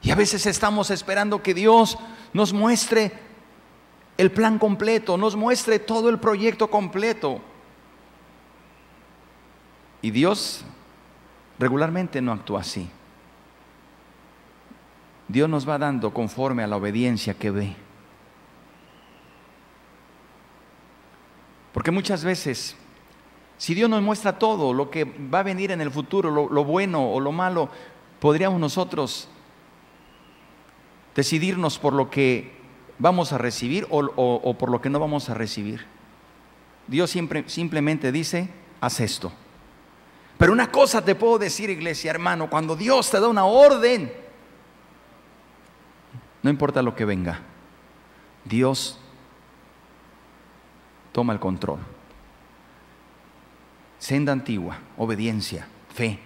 Y 0.02 0.12
a 0.12 0.16
veces 0.16 0.46
estamos 0.46 0.92
esperando 0.92 1.42
que 1.42 1.54
Dios 1.54 1.98
nos 2.32 2.54
muestre 2.54 3.12
el 4.20 4.32
plan 4.32 4.60
completo, 4.60 5.18
nos 5.18 5.38
muestre 5.38 5.80
todo 5.80 6.10
el 6.10 6.20
proyecto 6.20 6.70
completo. 6.70 7.40
Y 10.02 10.12
Dios 10.12 10.66
regularmente 11.58 12.22
no 12.22 12.34
actúa 12.34 12.60
así. 12.60 12.90
Dios 15.30 15.48
nos 15.50 15.68
va 15.68 15.78
dando 15.78 16.14
conforme 16.14 16.64
a 16.64 16.68
la 16.68 16.76
obediencia 16.76 17.34
que 17.34 17.50
ve. 17.50 17.76
Porque 21.72 21.92
muchas 21.92 22.26
veces, 22.26 22.76
si 23.58 23.74
Dios 23.74 23.90
nos 23.90 24.02
muestra 24.02 24.38
todo 24.38 24.74
lo 24.74 24.92
que 24.92 25.06
va 25.06 25.40
a 25.40 25.44
venir 25.44 25.72
en 25.72 25.80
el 25.80 25.92
futuro, 25.92 26.30
lo, 26.30 26.66
bueno 26.66 27.10
o 27.10 27.22
lo 27.22 27.32
malo, 27.32 27.70
podríamos 28.20 28.60
nosotros 28.60 29.30
decidirnos 31.16 31.80
por 31.80 31.94
lo 31.94 32.10
que 32.10 32.59
vamos 33.00 33.34
a 33.34 33.38
recibir 33.38 33.88
o, 33.90 34.56
por 34.58 34.70
lo 34.70 34.82
que 34.82 34.90
no 34.90 35.00
vamos 35.00 35.30
a 35.30 35.34
recibir. 35.34 35.86
Dios 36.88 37.10
siempre, 37.10 37.48
simplemente 37.48 38.12
dice, 38.12 38.50
haz 38.82 39.00
esto. 39.00 39.32
Pero 40.38 40.52
una 40.52 40.72
cosa 40.72 41.04
te 41.04 41.16
puedo 41.16 41.40
decir, 41.40 41.70
iglesia, 41.70 42.12
hermano, 42.12 42.50
cuando 42.50 42.76
Dios 42.76 43.10
te 43.10 43.20
da 43.20 43.28
una 43.28 43.46
orden, 43.46 44.12
no 46.44 46.50
importa 46.50 46.82
lo 46.82 46.96
que 46.96 47.06
venga, 47.06 47.40
Dios 48.46 49.00
toma 51.12 51.34
el 51.34 51.40
control. 51.40 51.80
Senda 53.98 54.32
antigua, 54.32 54.78
obediencia, 54.98 55.68
fe. 55.94 56.20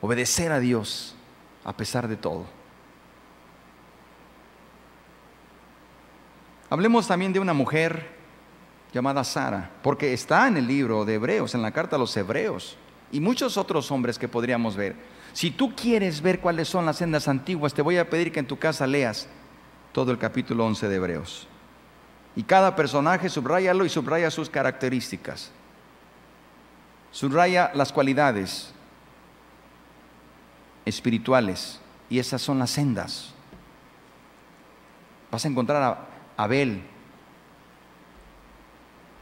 Obedecer 0.00 0.52
a 0.52 0.60
Dios 0.60 1.16
a 1.64 1.76
pesar 1.76 2.06
de 2.06 2.16
todo. 2.16 2.61
Hablemos 6.72 7.06
también 7.06 7.34
de 7.34 7.38
una 7.38 7.52
mujer 7.52 8.08
llamada 8.94 9.24
Sara, 9.24 9.70
porque 9.82 10.14
está 10.14 10.48
en 10.48 10.56
el 10.56 10.66
libro 10.66 11.04
de 11.04 11.16
Hebreos, 11.16 11.54
en 11.54 11.60
la 11.60 11.70
carta 11.70 11.96
a 11.96 11.98
los 11.98 12.16
Hebreos, 12.16 12.78
y 13.10 13.20
muchos 13.20 13.58
otros 13.58 13.90
hombres 13.90 14.18
que 14.18 14.26
podríamos 14.26 14.74
ver. 14.74 14.96
Si 15.34 15.50
tú 15.50 15.76
quieres 15.76 16.22
ver 16.22 16.40
cuáles 16.40 16.68
son 16.68 16.86
las 16.86 16.96
sendas 16.96 17.28
antiguas, 17.28 17.74
te 17.74 17.82
voy 17.82 17.98
a 17.98 18.08
pedir 18.08 18.32
que 18.32 18.40
en 18.40 18.46
tu 18.46 18.58
casa 18.58 18.86
leas 18.86 19.28
todo 19.92 20.12
el 20.12 20.16
capítulo 20.16 20.64
11 20.64 20.88
de 20.88 20.96
Hebreos. 20.96 21.46
Y 22.36 22.42
cada 22.42 22.74
personaje 22.74 23.28
subrayalo 23.28 23.84
y 23.84 23.90
subraya 23.90 24.30
sus 24.30 24.48
características. 24.48 25.50
Subraya 27.10 27.70
las 27.74 27.92
cualidades 27.92 28.72
espirituales 30.86 31.80
y 32.08 32.18
esas 32.18 32.40
son 32.40 32.58
las 32.58 32.70
sendas. 32.70 33.34
Vas 35.30 35.44
a 35.44 35.48
encontrar 35.48 35.82
a 35.82 36.11
Abel, 36.42 36.82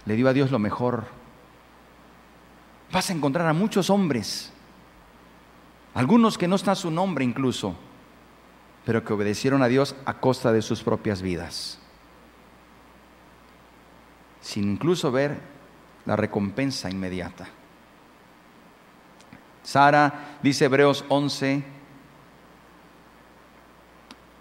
le 0.07 0.17
dio 0.17 0.27
a 0.27 0.33
Dios 0.33 0.51
lo 0.51 0.59
mejor. 0.59 1.05
Vas 2.91 3.11
a 3.11 3.13
encontrar 3.13 3.47
a 3.47 3.53
muchos 3.53 3.91
hombres, 3.91 4.51
algunos 5.93 6.39
que 6.39 6.49
no 6.49 6.57
está 6.57 6.75
su 6.75 6.91
nombre 6.91 7.23
incluso, 7.23 7.75
pero 8.87 9.05
que 9.05 9.13
obedecieron 9.13 9.63
a 9.63 9.69
Dios 9.69 9.95
a 10.07 10.15
costa 10.15 10.51
de 10.51 10.63
sus 10.63 10.83
propias 10.83 11.21
vidas, 11.21 11.79
sin 14.41 14.71
incluso 14.71 15.13
ver 15.13 15.39
la 16.07 16.17
recompensa 16.17 16.89
inmediata. 16.89 17.49
Sara, 19.63 20.39
dice 20.43 20.65
Hebreos 20.65 21.05
11, 21.11 21.63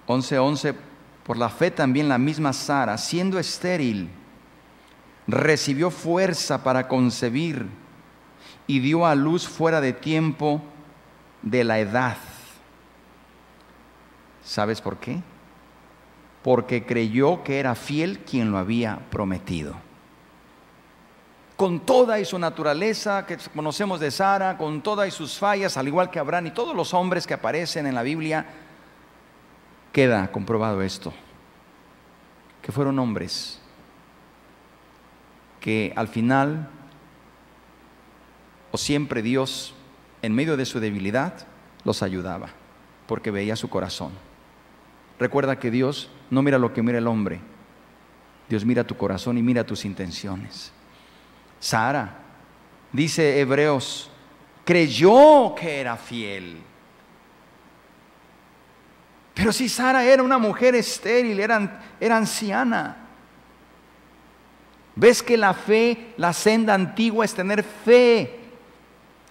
11, 0.08 0.40
11, 0.40 0.89
por 1.30 1.38
la 1.38 1.50
fe 1.50 1.70
también 1.70 2.10
la 2.10 2.18
misma 2.18 2.54
Sara, 2.54 2.98
siendo 2.98 3.38
estéril, 3.38 4.10
recibió 5.28 5.92
fuerza 5.92 6.64
para 6.64 6.88
concebir 6.88 7.68
y 8.66 8.80
dio 8.80 9.06
a 9.06 9.14
luz 9.14 9.48
fuera 9.48 9.80
de 9.80 9.94
tiempo 9.94 10.60
de 11.44 11.64
la 11.64 11.78
edad. 11.78 12.18
¿Sabes 14.44 14.82
por 14.82 14.98
qué? 14.98 15.22
Porque 16.42 16.84
creyó 16.84 17.44
que 17.44 17.60
era 17.60 17.76
fiel 17.76 18.22
quien 18.22 18.52
lo 18.52 18.58
había 18.58 18.98
prometido. 19.12 19.76
Con 21.56 21.82
toda 21.82 22.20
y 22.20 22.26
su 22.26 22.40
naturaleza 22.40 23.28
que 23.28 23.38
conocemos 23.54 24.00
de 24.00 24.10
Sara, 24.10 24.58
con 24.58 24.82
todas 24.82 25.08
y 25.08 25.12
sus 25.12 25.38
fallas, 25.38 25.78
al 25.78 25.88
igual 25.88 26.10
que 26.10 26.18
Abraham 26.18 26.48
y 26.48 26.52
todos 26.56 26.76
los 26.76 26.92
hombres 26.96 27.28
que 27.28 27.36
aparecen 27.36 27.86
en 27.86 27.94
la 27.94 28.02
Biblia, 28.02 28.48
queda 29.92 30.32
comprobado 30.32 30.82
esto, 30.82 31.14
que 32.62 32.72
fueron 32.72 33.00
hombres 33.00 33.60
que 35.60 35.94
al 35.96 36.08
final 36.08 36.70
o 38.72 38.78
siempre 38.78 39.22
Dios, 39.22 39.74
en 40.22 40.34
medio 40.34 40.58
de 40.58 40.66
su 40.66 40.80
debilidad, 40.80 41.48
los 41.84 42.04
ayudaba, 42.04 42.50
porque 43.08 43.32
veía 43.32 43.56
su 43.56 43.70
corazón. 43.70 44.12
Recuerda 45.18 45.60
que 45.60 45.72
Dios 45.72 46.10
no 46.30 46.42
mira 46.42 46.60
lo 46.60 46.74
que 46.74 46.84
mira 46.84 47.00
el 47.00 47.08
hombre, 47.08 47.40
Dios 48.48 48.66
mira 48.66 48.84
tu 48.84 48.96
corazón 48.96 49.38
y 49.38 49.44
mira 49.44 49.64
tus 49.64 49.86
intenciones. 49.86 50.72
Sara, 51.60 52.20
dice 52.92 53.40
Hebreos, 53.40 54.12
creyó 54.64 55.54
que 55.56 55.80
era 55.80 55.98
fiel. 55.98 56.58
Pero 59.40 59.54
si 59.54 59.70
Sara 59.70 60.04
era 60.04 60.22
una 60.22 60.38
mujer 60.38 60.76
estéril, 60.76 61.40
era, 61.40 61.82
era 61.98 62.18
anciana, 62.18 62.98
Ves 64.96 65.24
que 65.24 65.38
la 65.38 65.54
fe, 65.54 66.14
la 66.18 66.34
senda 66.34 66.74
antigua 66.74 67.24
es 67.24 67.34
tener 67.34 67.64
fe, 67.64 68.38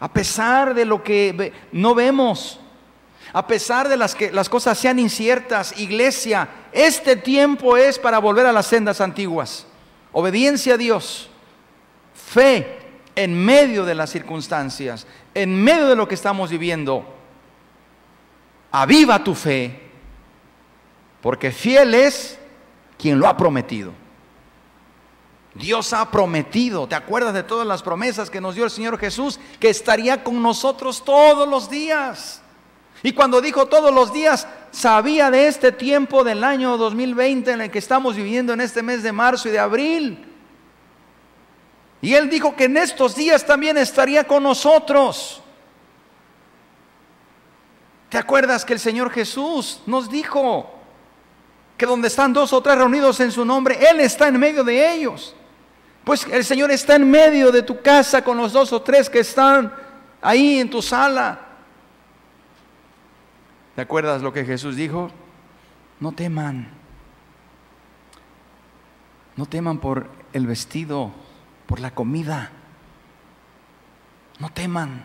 a 0.00 0.10
pesar 0.10 0.72
de 0.72 0.86
lo 0.86 1.02
que 1.02 1.52
no 1.72 1.94
vemos, 1.94 2.58
a 3.34 3.46
pesar 3.46 3.86
de 3.86 3.98
las 3.98 4.14
que 4.14 4.32
las 4.32 4.48
cosas 4.48 4.78
sean 4.78 4.98
inciertas. 4.98 5.78
Iglesia, 5.78 6.48
este 6.72 7.16
tiempo 7.16 7.76
es 7.76 7.98
para 7.98 8.18
volver 8.18 8.46
a 8.46 8.52
las 8.52 8.66
sendas 8.66 9.02
antiguas. 9.02 9.66
Obediencia 10.12 10.72
a 10.72 10.78
Dios, 10.78 11.28
fe 12.14 12.78
en 13.14 13.34
medio 13.34 13.84
de 13.84 13.94
las 13.94 14.08
circunstancias, 14.08 15.06
en 15.34 15.62
medio 15.62 15.86
de 15.86 15.96
lo 15.96 16.08
que 16.08 16.14
estamos 16.14 16.48
viviendo. 16.48 17.14
Aviva 18.70 19.22
tu 19.22 19.34
fe, 19.34 19.87
porque 21.20 21.50
fiel 21.50 21.94
es 21.94 22.38
quien 22.98 23.18
lo 23.18 23.26
ha 23.26 23.36
prometido. 23.36 23.92
Dios 25.54 25.92
ha 25.92 26.10
prometido, 26.10 26.86
¿te 26.86 26.94
acuerdas 26.94 27.34
de 27.34 27.42
todas 27.42 27.66
las 27.66 27.82
promesas 27.82 28.30
que 28.30 28.40
nos 28.40 28.54
dio 28.54 28.64
el 28.64 28.70
Señor 28.70 28.98
Jesús? 28.98 29.40
Que 29.58 29.70
estaría 29.70 30.22
con 30.22 30.40
nosotros 30.40 31.04
todos 31.04 31.48
los 31.48 31.68
días. 31.68 32.40
Y 33.02 33.12
cuando 33.12 33.40
dijo 33.40 33.66
todos 33.66 33.92
los 33.92 34.12
días, 34.12 34.46
sabía 34.70 35.30
de 35.30 35.48
este 35.48 35.72
tiempo 35.72 36.22
del 36.22 36.44
año 36.44 36.76
2020 36.76 37.52
en 37.52 37.60
el 37.62 37.70
que 37.70 37.78
estamos 37.78 38.14
viviendo 38.14 38.52
en 38.52 38.60
este 38.60 38.82
mes 38.82 39.02
de 39.02 39.12
marzo 39.12 39.48
y 39.48 39.52
de 39.52 39.58
abril. 39.58 40.24
Y 42.00 42.14
Él 42.14 42.30
dijo 42.30 42.54
que 42.54 42.64
en 42.64 42.76
estos 42.76 43.16
días 43.16 43.44
también 43.44 43.76
estaría 43.76 44.24
con 44.24 44.44
nosotros. 44.44 45.42
¿Te 48.08 48.18
acuerdas 48.18 48.64
que 48.64 48.74
el 48.74 48.80
Señor 48.80 49.10
Jesús 49.10 49.82
nos 49.86 50.08
dijo 50.08 50.77
que 51.78 51.86
donde 51.86 52.08
están 52.08 52.32
dos 52.32 52.52
o 52.52 52.60
tres 52.60 52.76
reunidos 52.76 53.20
en 53.20 53.30
su 53.30 53.44
nombre, 53.44 53.78
Él 53.88 54.00
está 54.00 54.26
en 54.26 54.38
medio 54.38 54.64
de 54.64 54.94
ellos? 54.94 55.34
Pues 56.02 56.26
el 56.26 56.44
Señor 56.44 56.72
está 56.72 56.96
en 56.96 57.08
medio 57.08 57.52
de 57.52 57.62
tu 57.62 57.80
casa 57.80 58.22
con 58.22 58.36
los 58.36 58.52
dos 58.52 58.72
o 58.72 58.82
tres 58.82 59.08
que 59.08 59.20
están 59.20 59.72
ahí 60.20 60.58
en 60.58 60.68
tu 60.68 60.82
sala. 60.82 61.38
¿Te 63.76 63.82
acuerdas 63.82 64.22
lo 64.22 64.32
que 64.32 64.44
Jesús 64.44 64.74
dijo? 64.74 65.10
No 66.00 66.10
teman. 66.10 66.68
No 69.36 69.46
teman 69.46 69.78
por 69.78 70.10
el 70.32 70.48
vestido, 70.48 71.12
por 71.66 71.78
la 71.78 71.92
comida. 71.92 72.50
No 74.40 74.50
teman 74.50 75.04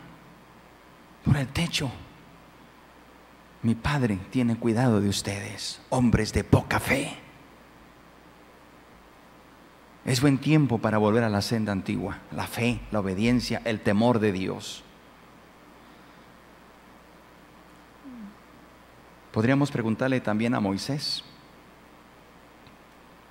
por 1.23 1.37
el 1.37 1.47
techo. 1.49 1.91
Mi 3.63 3.75
Padre 3.75 4.19
tiene 4.29 4.57
cuidado 4.57 4.99
de 4.99 5.07
ustedes, 5.07 5.81
hombres 5.89 6.33
de 6.33 6.43
poca 6.43 6.81
fe. 6.81 7.17
Es 10.03 10.19
buen 10.19 10.37
tiempo 10.37 10.79
para 10.79 10.97
volver 10.97 11.23
a 11.23 11.29
la 11.29 11.41
senda 11.41 11.71
antigua, 11.71 12.19
la 12.33 12.45
fe, 12.45 12.81
la 12.91 12.99
obediencia, 12.99 13.61
el 13.63 13.79
temor 13.79 14.19
de 14.19 14.33
Dios. 14.33 14.83
Podríamos 19.31 19.71
preguntarle 19.71 20.19
también 20.19 20.53
a 20.55 20.59
Moisés. 20.59 21.23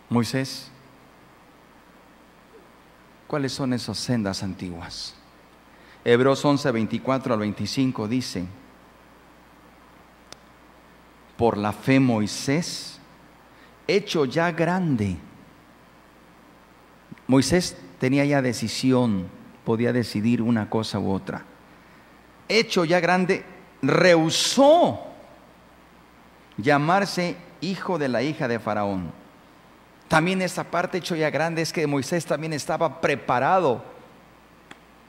Moisés, 0.09 0.71
¿cuáles 3.27 3.53
son 3.53 3.75
esas 3.75 3.99
sendas 3.99 4.43
antiguas? 4.43 5.15
Hebreos 6.07 6.43
11, 6.43 6.71
24 6.71 7.35
al 7.35 7.41
25 7.41 8.09
dice, 8.09 8.47
por 11.43 11.59
la 11.59 11.73
fe 11.73 11.99
Moisés, 11.99 13.01
hecho 13.89 14.27
ya 14.27 14.53
grande, 14.53 15.17
Moisés 17.27 17.77
tenía 17.99 18.25
ya 18.25 18.41
decisión, 18.41 19.27
podía 19.65 19.93
decidir 19.93 20.41
una 20.41 20.71
cosa 20.71 21.01
u 21.01 21.11
otra. 21.11 21.43
Hecho 22.49 22.85
ya 22.85 23.01
grande, 23.01 23.45
rehusó 23.83 25.01
llamarse 26.59 27.35
hijo 27.61 27.99
de 27.99 28.09
la 28.09 28.23
hija 28.23 28.47
de 28.47 28.61
Faraón. 28.61 29.11
También 30.07 30.43
esta 30.43 30.63
parte 30.63 30.99
hecho 30.99 31.17
ya 31.17 31.31
grande 31.31 31.63
es 31.63 31.73
que 31.73 31.89
Moisés 31.89 32.25
también 32.25 32.53
estaba 32.53 33.01
preparado 33.01 33.83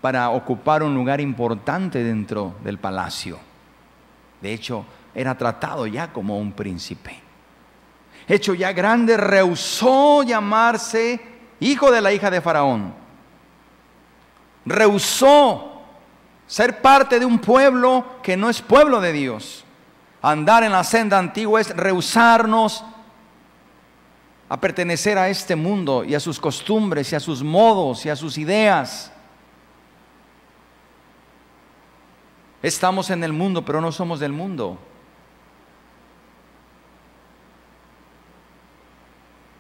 para 0.01 0.31
ocupar 0.31 0.81
un 0.81 0.95
lugar 0.95 1.21
importante 1.21 2.03
dentro 2.03 2.55
del 2.63 2.79
palacio. 2.79 3.37
De 4.41 4.51
hecho, 4.51 4.83
era 5.15 5.37
tratado 5.37 5.85
ya 5.87 6.11
como 6.11 6.37
un 6.37 6.51
príncipe. 6.51 7.21
Hecho 8.27 8.53
ya 8.53 8.71
grande, 8.71 9.17
rehusó 9.17 10.23
llamarse 10.23 11.19
hijo 11.59 11.91
de 11.91 12.01
la 12.01 12.13
hija 12.13 12.31
de 12.31 12.41
Faraón. 12.41 12.93
Rehusó 14.65 15.81
ser 16.47 16.81
parte 16.81 17.19
de 17.19 17.25
un 17.25 17.39
pueblo 17.39 18.05
que 18.21 18.37
no 18.37 18.49
es 18.49 18.61
pueblo 18.61 19.01
de 19.01 19.11
Dios. 19.11 19.65
Andar 20.21 20.63
en 20.63 20.71
la 20.71 20.83
senda 20.83 21.19
antigua 21.19 21.59
es 21.59 21.75
rehusarnos 21.75 22.83
a 24.47 24.59
pertenecer 24.59 25.17
a 25.17 25.29
este 25.29 25.55
mundo 25.55 26.03
y 26.03 26.15
a 26.15 26.19
sus 26.19 26.39
costumbres 26.39 27.11
y 27.11 27.15
a 27.15 27.19
sus 27.19 27.43
modos 27.43 28.05
y 28.05 28.09
a 28.09 28.15
sus 28.15 28.37
ideas. 28.37 29.11
Estamos 32.61 33.09
en 33.09 33.23
el 33.25 33.33
mundo, 33.33 33.65
pero 33.65 33.81
no 33.81 33.91
somos 33.91 34.21
del 34.21 34.31
mundo. 34.31 34.79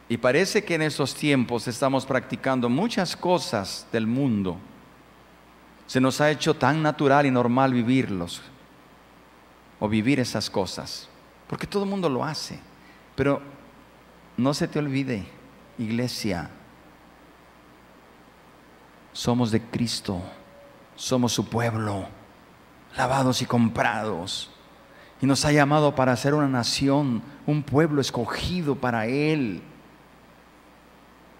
Y 0.09 0.17
parece 0.17 0.63
que 0.63 0.75
en 0.75 0.81
estos 0.81 1.15
tiempos 1.15 1.67
estamos 1.67 2.05
practicando 2.05 2.69
muchas 2.69 3.15
cosas 3.15 3.87
del 3.91 4.05
mundo. 4.05 4.57
Se 5.87 6.01
nos 6.01 6.19
ha 6.21 6.29
hecho 6.29 6.55
tan 6.55 6.81
natural 6.81 7.25
y 7.25 7.31
normal 7.31 7.73
vivirlos 7.73 8.41
o 9.79 9.89
vivir 9.89 10.19
esas 10.19 10.49
cosas, 10.49 11.09
porque 11.47 11.67
todo 11.67 11.83
el 11.83 11.89
mundo 11.89 12.09
lo 12.09 12.23
hace. 12.23 12.59
Pero 13.15 13.41
no 14.37 14.53
se 14.53 14.67
te 14.67 14.79
olvide, 14.79 15.25
iglesia, 15.77 16.49
somos 19.11 19.51
de 19.51 19.61
Cristo, 19.61 20.21
somos 20.95 21.31
su 21.33 21.47
pueblo, 21.47 22.07
lavados 22.97 23.41
y 23.41 23.45
comprados. 23.45 24.49
Y 25.21 25.25
nos 25.25 25.45
ha 25.45 25.51
llamado 25.51 25.95
para 25.95 26.15
ser 26.17 26.33
una 26.33 26.47
nación, 26.47 27.21
un 27.45 27.63
pueblo 27.63 28.01
escogido 28.01 28.75
para 28.75 29.05
Él. 29.07 29.61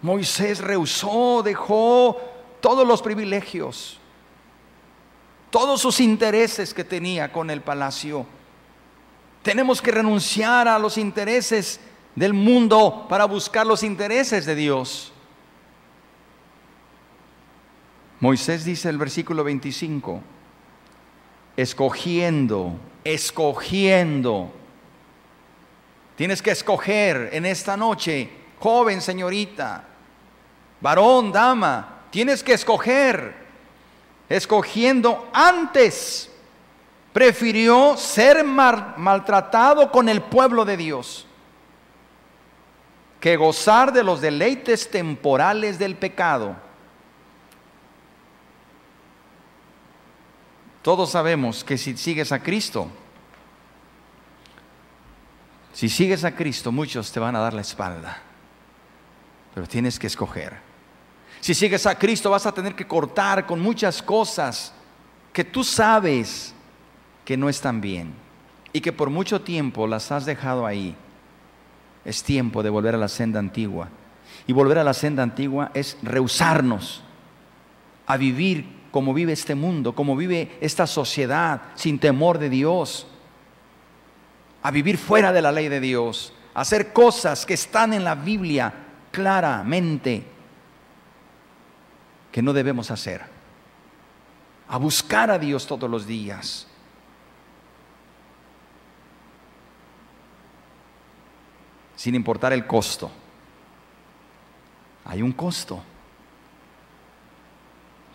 Moisés 0.03 0.59
rehusó, 0.59 1.41
dejó 1.43 2.19
todos 2.59 2.85
los 2.85 3.01
privilegios, 3.01 3.97
todos 5.49 5.81
sus 5.81 6.01
intereses 6.01 6.73
que 6.73 6.83
tenía 6.83 7.31
con 7.31 7.49
el 7.49 7.61
palacio. 7.61 8.25
Tenemos 9.41 9.81
que 9.81 9.91
renunciar 9.91 10.67
a 10.67 10.77
los 10.77 10.97
intereses 10.97 11.79
del 12.15 12.33
mundo 12.33 13.05
para 13.07 13.23
buscar 13.23 13.65
los 13.65 13.81
intereses 13.81 14.45
de 14.45 14.55
Dios. 14.55 15.13
Moisés 18.19 18.65
dice 18.65 18.89
el 18.89 18.97
versículo 18.97 19.45
25, 19.45 20.21
escogiendo, 21.55 22.73
escogiendo. 23.05 24.51
Tienes 26.17 26.41
que 26.41 26.51
escoger 26.51 27.29
en 27.31 27.45
esta 27.45 27.77
noche, 27.77 28.29
joven 28.59 29.01
señorita, 29.01 29.91
varón, 30.83 31.31
dama, 31.31 32.03
tienes 32.11 32.43
que 32.43 32.53
escoger. 32.53 33.41
Escogiendo 34.29 35.29
antes, 35.33 36.29
prefirió 37.11 37.95
ser 37.97 38.43
maltratado 38.43 39.91
con 39.91 40.09
el 40.09 40.21
pueblo 40.21 40.65
de 40.65 40.77
Dios 40.77 41.25
que 43.19 43.37
gozar 43.37 43.93
de 43.93 44.03
los 44.03 44.19
deleites 44.19 44.91
temporales 44.91 45.79
del 45.79 45.95
pecado. 45.95 46.57
Todos 50.81 51.11
sabemos 51.11 51.63
que 51.63 51.77
si 51.77 51.95
sigues 51.95 52.33
a 52.33 52.43
Cristo, 52.43 52.89
si 55.71 55.87
sigues 55.87 56.25
a 56.25 56.35
Cristo, 56.35 56.73
muchos 56.73 57.13
te 57.13 57.21
van 57.21 57.37
a 57.37 57.39
dar 57.39 57.53
la 57.53 57.61
espalda, 57.61 58.21
pero 59.53 59.67
tienes 59.67 59.97
que 59.97 60.07
escoger. 60.07 60.72
Si 61.43 61.53
sigues 61.53 61.85
a 61.85 61.99
Cristo 61.99 62.29
vas 62.29 62.45
a 62.45 62.53
tener 62.53 62.73
que 62.73 62.87
cortar 62.87 63.45
con 63.45 63.59
muchas 63.59 64.01
cosas 64.01 64.73
que 65.33 65.43
tú 65.43 65.61
sabes 65.61 66.55
que 67.25 67.35
no 67.35 67.49
están 67.49 67.81
bien 67.81 68.13
y 68.71 68.79
que 68.79 68.93
por 68.93 69.09
mucho 69.09 69.41
tiempo 69.41 69.85
las 69.85 70.09
has 70.13 70.25
dejado 70.25 70.65
ahí. 70.65 70.95
Es 72.05 72.23
tiempo 72.23 72.63
de 72.63 72.69
volver 72.69 72.95
a 72.95 72.97
la 72.97 73.09
senda 73.09 73.39
antigua. 73.39 73.89
Y 74.47 74.53
volver 74.53 74.79
a 74.79 74.85
la 74.85 74.93
senda 74.93 75.21
antigua 75.21 75.69
es 75.73 75.97
rehusarnos 76.01 77.03
a 78.05 78.15
vivir 78.15 78.65
como 78.89 79.13
vive 79.13 79.33
este 79.33 79.53
mundo, 79.53 79.93
como 79.93 80.15
vive 80.15 80.57
esta 80.61 80.87
sociedad, 80.87 81.63
sin 81.75 81.99
temor 81.99 82.37
de 82.37 82.49
Dios, 82.49 83.05
a 84.61 84.71
vivir 84.71 84.97
fuera 84.97 85.33
de 85.33 85.41
la 85.41 85.51
ley 85.51 85.67
de 85.67 85.81
Dios, 85.81 86.31
a 86.53 86.61
hacer 86.61 86.93
cosas 86.93 87.45
que 87.45 87.55
están 87.55 87.91
en 87.91 88.05
la 88.05 88.15
Biblia 88.15 88.73
claramente 89.11 90.31
que 92.33 92.41
no 92.41 92.51
debemos 92.51 92.89
hacer. 92.89 93.21
A 94.67 94.77
buscar 94.77 95.29
a 95.29 95.37
Dios 95.37 95.67
todos 95.67 95.87
los 95.87 96.07
días. 96.07 96.67
Sin 101.95 102.15
importar 102.15 102.51
el 102.51 102.65
costo. 102.65 103.11
Hay 105.05 105.21
un 105.21 105.31
costo. 105.31 105.83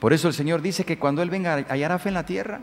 Por 0.01 0.13
eso 0.13 0.27
el 0.27 0.35
Señor 0.35 0.63
dice 0.63 0.85
que 0.85 0.99
cuando 0.99 1.23
Él 1.23 1.31
venga 1.31 1.55
hallará 1.69 2.01
fe 2.01 2.09
en 2.09 2.15
la 2.15 2.27
tierra. 2.27 2.61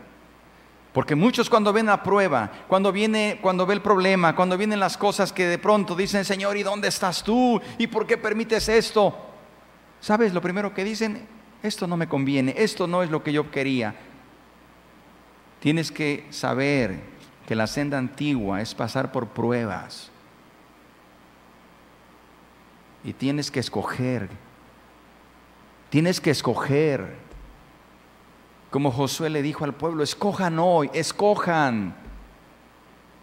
Porque 0.92 1.14
muchos 1.14 1.48
cuando 1.48 1.72
ven 1.72 1.86
la 1.86 2.02
prueba, 2.02 2.50
cuando 2.68 2.92
viene, 2.92 3.38
cuando 3.40 3.64
ve 3.64 3.72
el 3.72 3.82
problema, 3.82 4.36
cuando 4.36 4.58
vienen 4.58 4.78
las 4.78 4.98
cosas 4.98 5.32
que 5.32 5.46
de 5.46 5.58
pronto 5.58 5.96
dicen, 5.96 6.26
Señor, 6.26 6.58
¿y 6.58 6.62
dónde 6.62 6.88
estás 6.88 7.22
tú? 7.22 7.58
¿Y 7.78 7.86
por 7.86 8.06
qué 8.06 8.18
permites 8.18 8.68
esto? 8.68 9.16
¿Sabes 10.00 10.34
lo 10.34 10.42
primero 10.42 10.74
que 10.74 10.84
dicen? 10.84 11.35
Esto 11.62 11.86
no 11.86 11.96
me 11.96 12.08
conviene, 12.08 12.54
esto 12.56 12.86
no 12.86 13.02
es 13.02 13.10
lo 13.10 13.22
que 13.22 13.32
yo 13.32 13.50
quería. 13.50 13.94
Tienes 15.60 15.90
que 15.90 16.26
saber 16.30 17.00
que 17.46 17.54
la 17.54 17.66
senda 17.66 17.98
antigua 17.98 18.60
es 18.60 18.74
pasar 18.74 19.12
por 19.12 19.28
pruebas. 19.28 20.10
Y 23.04 23.12
tienes 23.12 23.50
que 23.50 23.60
escoger. 23.60 24.28
Tienes 25.90 26.20
que 26.20 26.30
escoger. 26.30 27.16
Como 28.70 28.90
Josué 28.90 29.30
le 29.30 29.42
dijo 29.42 29.64
al 29.64 29.74
pueblo, 29.74 30.02
escojan 30.02 30.58
hoy, 30.58 30.90
escojan. 30.92 31.94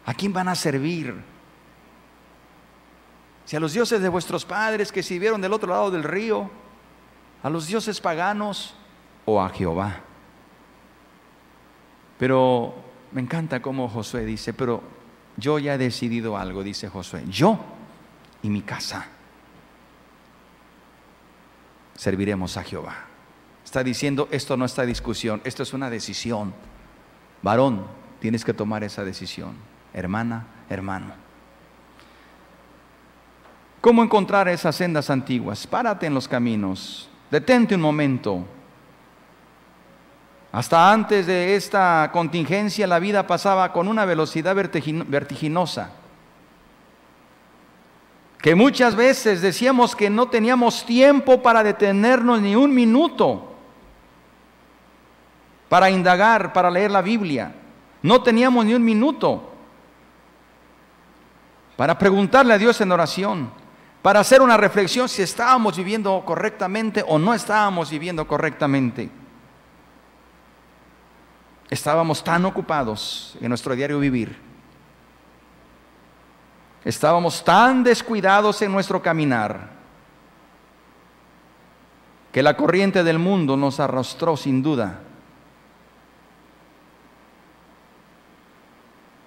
¿A 0.05 0.13
quién 0.13 0.33
van 0.33 0.47
a 0.47 0.55
servir? 0.55 1.15
Si 3.45 3.55
a 3.55 3.59
los 3.59 3.73
dioses 3.73 4.01
de 4.01 4.09
vuestros 4.09 4.45
padres 4.45 4.91
que 4.91 5.03
sirvieron 5.03 5.41
del 5.41 5.53
otro 5.53 5.69
lado 5.69 5.91
del 5.91 6.03
río, 6.03 6.49
a 7.43 7.49
los 7.49 7.67
dioses 7.67 7.99
paganos 7.99 8.73
o 9.25 9.41
a 9.41 9.49
Jehová. 9.49 9.99
Pero 12.17 12.73
me 13.11 13.21
encanta 13.21 13.61
cómo 13.61 13.89
Josué 13.89 14.25
dice, 14.25 14.53
pero 14.53 14.81
yo 15.37 15.59
ya 15.59 15.75
he 15.75 15.77
decidido 15.77 16.37
algo, 16.37 16.63
dice 16.63 16.89
Josué, 16.89 17.23
yo 17.27 17.59
y 18.41 18.49
mi 18.49 18.61
casa 18.61 19.07
serviremos 21.95 22.57
a 22.57 22.63
Jehová. 22.63 22.95
Está 23.63 23.83
diciendo, 23.83 24.27
esto 24.31 24.57
no 24.57 24.65
está 24.65 24.85
discusión, 24.85 25.41
esto 25.43 25.63
es 25.63 25.73
una 25.73 25.89
decisión. 25.89 26.53
Varón, 27.41 27.85
tienes 28.19 28.45
que 28.45 28.53
tomar 28.53 28.83
esa 28.83 29.03
decisión. 29.03 29.55
Hermana, 29.93 30.47
hermano. 30.69 31.13
¿Cómo 33.81 34.03
encontrar 34.03 34.47
esas 34.47 34.75
sendas 34.75 35.09
antiguas? 35.09 35.67
Párate 35.67 36.05
en 36.05 36.13
los 36.13 36.27
caminos, 36.27 37.09
detente 37.33 37.73
un 37.73 37.81
momento. 37.81 38.45
Hasta 40.51 40.91
antes 40.91 41.25
de 41.25 41.55
esta 41.55 42.11
contingencia 42.13 42.85
la 42.85 42.99
vida 42.99 43.25
pasaba 43.25 43.73
con 43.73 43.87
una 43.87 44.05
velocidad 44.05 44.55
vertiginosa 44.55 45.89
que 48.39 48.53
muchas 48.53 48.95
veces 48.95 49.41
decíamos 49.41 49.95
que 49.95 50.11
no 50.11 50.27
teníamos 50.27 50.85
tiempo 50.85 51.41
para 51.41 51.63
detenernos 51.63 52.39
ni 52.39 52.55
un 52.55 52.71
minuto 52.71 53.55
para 55.69 55.89
indagar, 55.89 56.53
para 56.53 56.69
leer 56.69 56.91
la 56.91 57.01
Biblia. 57.01 57.55
No 58.03 58.21
teníamos 58.21 58.63
ni 58.63 58.75
un 58.75 58.85
minuto 58.85 59.53
para 61.77 61.97
preguntarle 61.97 62.53
a 62.53 62.59
Dios 62.59 62.79
en 62.79 62.91
oración, 62.91 63.62
para 64.03 64.19
hacer 64.19 64.43
una 64.43 64.57
reflexión 64.57 65.09
si 65.09 65.23
estábamos 65.23 65.75
viviendo 65.75 66.23
correctamente 66.23 67.03
o 67.07 67.17
no 67.17 67.33
estábamos 67.33 67.89
viviendo 67.89 68.27
correctamente. 68.27 69.09
Estábamos 71.71 72.23
tan 72.23 72.45
ocupados 72.45 73.35
en 73.41 73.49
nuestro 73.49 73.73
diario 73.73 73.97
vivir 73.97 74.53
Estábamos 76.85 77.43
tan 77.43 77.83
descuidados 77.83 78.61
en 78.61 78.71
nuestro 78.71 79.01
caminar 79.01 79.69
que 82.31 82.43
la 82.43 82.57
corriente 82.57 83.03
del 83.03 83.19
mundo 83.19 83.55
nos 83.55 83.79
arrastró 83.79 84.35
sin 84.35 84.61
duda. 84.61 84.99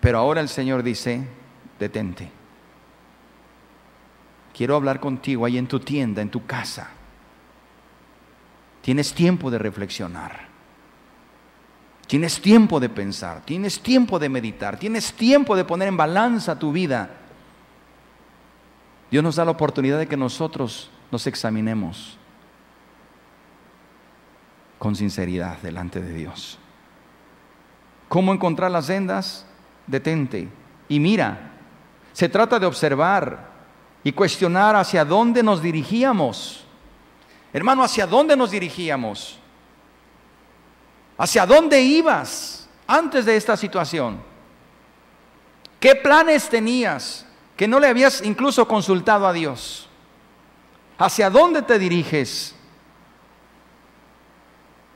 Pero 0.00 0.18
ahora 0.18 0.40
el 0.40 0.48
Señor 0.48 0.82
dice, 0.82 1.26
detente. 1.78 2.35
Quiero 4.56 4.76
hablar 4.76 5.00
contigo 5.00 5.44
ahí 5.44 5.58
en 5.58 5.66
tu 5.66 5.80
tienda, 5.80 6.22
en 6.22 6.30
tu 6.30 6.46
casa. 6.46 6.88
Tienes 8.80 9.12
tiempo 9.12 9.50
de 9.50 9.58
reflexionar. 9.58 10.46
Tienes 12.06 12.40
tiempo 12.40 12.78
de 12.78 12.88
pensar, 12.88 13.44
tienes 13.44 13.80
tiempo 13.80 14.20
de 14.20 14.28
meditar, 14.28 14.78
tienes 14.78 15.12
tiempo 15.12 15.56
de 15.56 15.64
poner 15.64 15.88
en 15.88 15.96
balanza 15.96 16.56
tu 16.56 16.70
vida 16.70 17.10
Dios 19.10 19.22
nos 19.22 19.36
da 19.36 19.44
la 19.44 19.52
oportunidad 19.52 19.98
de 19.98 20.08
que 20.08 20.16
nosotros 20.16 20.90
nos 21.10 21.26
examinemos 21.26 22.18
con 24.78 24.96
sinceridad 24.96 25.58
delante 25.62 26.00
de 26.00 26.12
Dios. 26.12 26.58
¿Cómo 28.08 28.32
encontrar 28.32 28.70
las 28.70 28.86
sendas? 28.86 29.46
Detente 29.86 30.48
y 30.88 31.00
mira. 31.00 31.52
Se 32.12 32.28
trata 32.28 32.58
de 32.58 32.66
observar 32.66 33.55
y 34.06 34.12
cuestionar 34.12 34.76
hacia 34.76 35.04
dónde 35.04 35.42
nos 35.42 35.60
dirigíamos. 35.60 36.64
Hermano, 37.52 37.82
¿hacia 37.82 38.06
dónde 38.06 38.36
nos 38.36 38.52
dirigíamos? 38.52 39.36
¿Hacia 41.18 41.44
dónde 41.44 41.82
ibas 41.82 42.68
antes 42.86 43.24
de 43.24 43.34
esta 43.34 43.56
situación? 43.56 44.22
¿Qué 45.80 45.96
planes 45.96 46.48
tenías? 46.48 47.26
que 47.56 47.66
no 47.66 47.80
le 47.80 47.88
habías 47.88 48.22
incluso 48.22 48.68
consultado 48.68 49.26
a 49.26 49.32
Dios. 49.32 49.88
¿Hacia 50.98 51.30
dónde 51.30 51.62
te 51.62 51.78
diriges? 51.78 52.54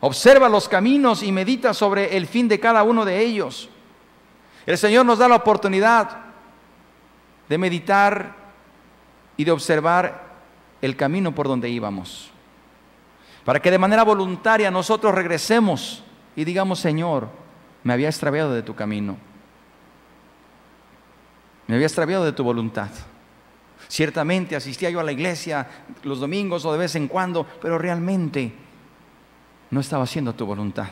Observa 0.00 0.48
los 0.48 0.68
caminos 0.68 1.22
y 1.22 1.32
medita 1.32 1.74
sobre 1.74 2.16
el 2.16 2.26
fin 2.26 2.46
de 2.48 2.60
cada 2.60 2.82
uno 2.82 3.04
de 3.04 3.18
ellos. 3.18 3.68
El 4.66 4.78
Señor 4.78 5.06
nos 5.06 5.18
da 5.18 5.28
la 5.28 5.36
oportunidad 5.36 6.18
de 7.48 7.58
meditar 7.58 8.39
y 9.40 9.44
de 9.44 9.52
observar 9.52 10.34
el 10.82 10.96
camino 10.96 11.34
por 11.34 11.48
donde 11.48 11.70
íbamos. 11.70 12.30
Para 13.42 13.58
que 13.58 13.70
de 13.70 13.78
manera 13.78 14.02
voluntaria 14.04 14.70
nosotros 14.70 15.14
regresemos 15.14 16.04
y 16.36 16.44
digamos, 16.44 16.78
Señor, 16.78 17.30
me 17.82 17.94
había 17.94 18.10
extraviado 18.10 18.52
de 18.52 18.62
tu 18.62 18.74
camino. 18.74 19.16
Me 21.66 21.74
había 21.74 21.86
extraviado 21.86 22.22
de 22.26 22.34
tu 22.34 22.44
voluntad. 22.44 22.90
Ciertamente 23.88 24.56
asistía 24.56 24.90
yo 24.90 25.00
a 25.00 25.04
la 25.04 25.12
iglesia 25.12 25.66
los 26.02 26.20
domingos 26.20 26.66
o 26.66 26.72
de 26.72 26.78
vez 26.78 26.94
en 26.96 27.08
cuando, 27.08 27.46
pero 27.62 27.78
realmente 27.78 28.52
no 29.70 29.80
estaba 29.80 30.04
haciendo 30.04 30.34
tu 30.34 30.44
voluntad. 30.44 30.90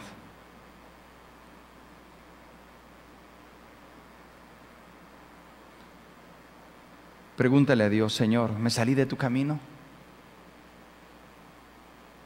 Pregúntale 7.38 7.84
a 7.84 7.88
Dios, 7.88 8.14
Señor, 8.14 8.52
¿me 8.58 8.68
salí 8.68 8.94
de 8.94 9.06
tu 9.06 9.16
camino? 9.16 9.58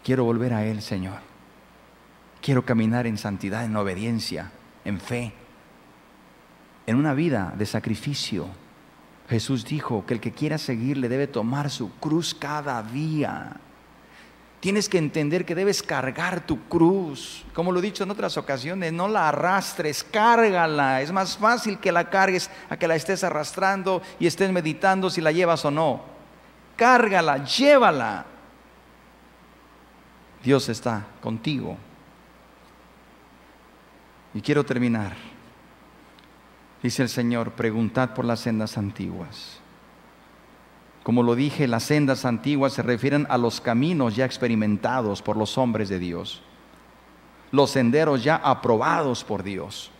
Quiero 0.02 0.24
volver 0.24 0.52
a 0.52 0.66
Él, 0.66 0.82
Señor. 0.82 1.20
Quiero 2.40 2.64
caminar 2.64 3.06
en 3.06 3.16
santidad, 3.16 3.64
en 3.64 3.76
obediencia, 3.76 4.50
en 4.84 4.98
fe 4.98 5.32
en 6.86 6.96
una 6.96 7.14
vida 7.14 7.54
de 7.56 7.66
sacrificio. 7.66 8.48
Jesús 9.28 9.64
dijo 9.64 10.04
que 10.06 10.14
el 10.14 10.20
que 10.20 10.32
quiera 10.32 10.58
seguirle 10.58 11.08
debe 11.08 11.26
tomar 11.26 11.70
su 11.70 11.92
cruz 11.96 12.34
cada 12.34 12.82
día. 12.82 13.56
Tienes 14.62 14.88
que 14.88 14.96
entender 14.96 15.44
que 15.44 15.54
debes 15.54 15.82
cargar 15.82 16.46
tu 16.46 16.68
cruz. 16.68 17.44
Como 17.52 17.70
lo 17.70 17.80
he 17.80 17.82
dicho 17.82 18.04
en 18.04 18.10
otras 18.10 18.38
ocasiones, 18.38 18.94
no 18.94 19.08
la 19.08 19.28
arrastres, 19.28 20.02
cárgala. 20.02 21.02
Es 21.02 21.12
más 21.12 21.36
fácil 21.36 21.78
que 21.78 21.92
la 21.92 22.08
cargues 22.08 22.48
a 22.70 22.78
que 22.78 22.88
la 22.88 22.94
estés 22.94 23.22
arrastrando 23.24 24.00
y 24.18 24.26
estés 24.26 24.50
meditando 24.52 25.10
si 25.10 25.20
la 25.20 25.32
llevas 25.32 25.64
o 25.64 25.70
no. 25.70 26.02
Cárgala, 26.76 27.44
llévala. 27.44 28.24
Dios 30.42 30.68
está 30.70 31.06
contigo. 31.20 31.76
Y 34.32 34.40
quiero 34.40 34.64
terminar 34.64 35.12
Dice 36.82 37.02
el 37.02 37.08
Señor, 37.08 37.52
preguntad 37.52 38.12
por 38.12 38.24
las 38.24 38.40
sendas 38.40 38.76
antiguas. 38.76 39.61
Como 41.02 41.22
lo 41.22 41.34
dije, 41.34 41.66
las 41.66 41.84
sendas 41.84 42.24
antiguas 42.24 42.72
se 42.74 42.82
refieren 42.82 43.26
a 43.28 43.38
los 43.38 43.60
caminos 43.60 44.14
ya 44.14 44.24
experimentados 44.24 45.20
por 45.20 45.36
los 45.36 45.58
hombres 45.58 45.88
de 45.88 45.98
Dios, 45.98 46.42
los 47.50 47.70
senderos 47.70 48.22
ya 48.22 48.36
aprobados 48.36 49.24
por 49.24 49.42
Dios. 49.42 49.90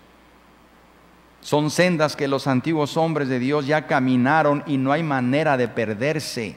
Son 1.41 1.71
sendas 1.71 2.15
que 2.15 2.29
los 2.29 2.47
antiguos 2.47 2.97
hombres 2.97 3.29
de 3.29 3.41
Dios 3.41 3.67
ya 3.67 3.89
caminaron 3.89 4.63
y 4.67 4.77
no 4.77 4.93
hay 4.93 5.03
manera 5.03 5.57
de 5.57 5.67
perderse. 5.67 6.57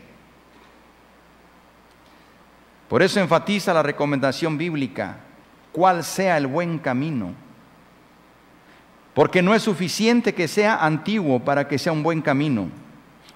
Por 2.88 3.02
eso 3.02 3.20
enfatiza 3.20 3.74
la 3.74 3.82
recomendación 3.82 4.60
bíblica, 4.60 5.18
cuál 5.72 6.04
sea 6.04 6.38
el 6.38 6.46
buen 6.46 6.78
camino 6.78 7.34
porque 9.16 9.42
no 9.42 9.56
es 9.56 9.64
suficiente 9.64 10.36
que 10.36 10.48
sea 10.50 10.86
antiguo 10.86 11.40
para 11.40 11.70
que 11.70 11.80
sea 11.80 11.94
un 11.94 12.04
buen 12.04 12.22
camino. 12.22 12.68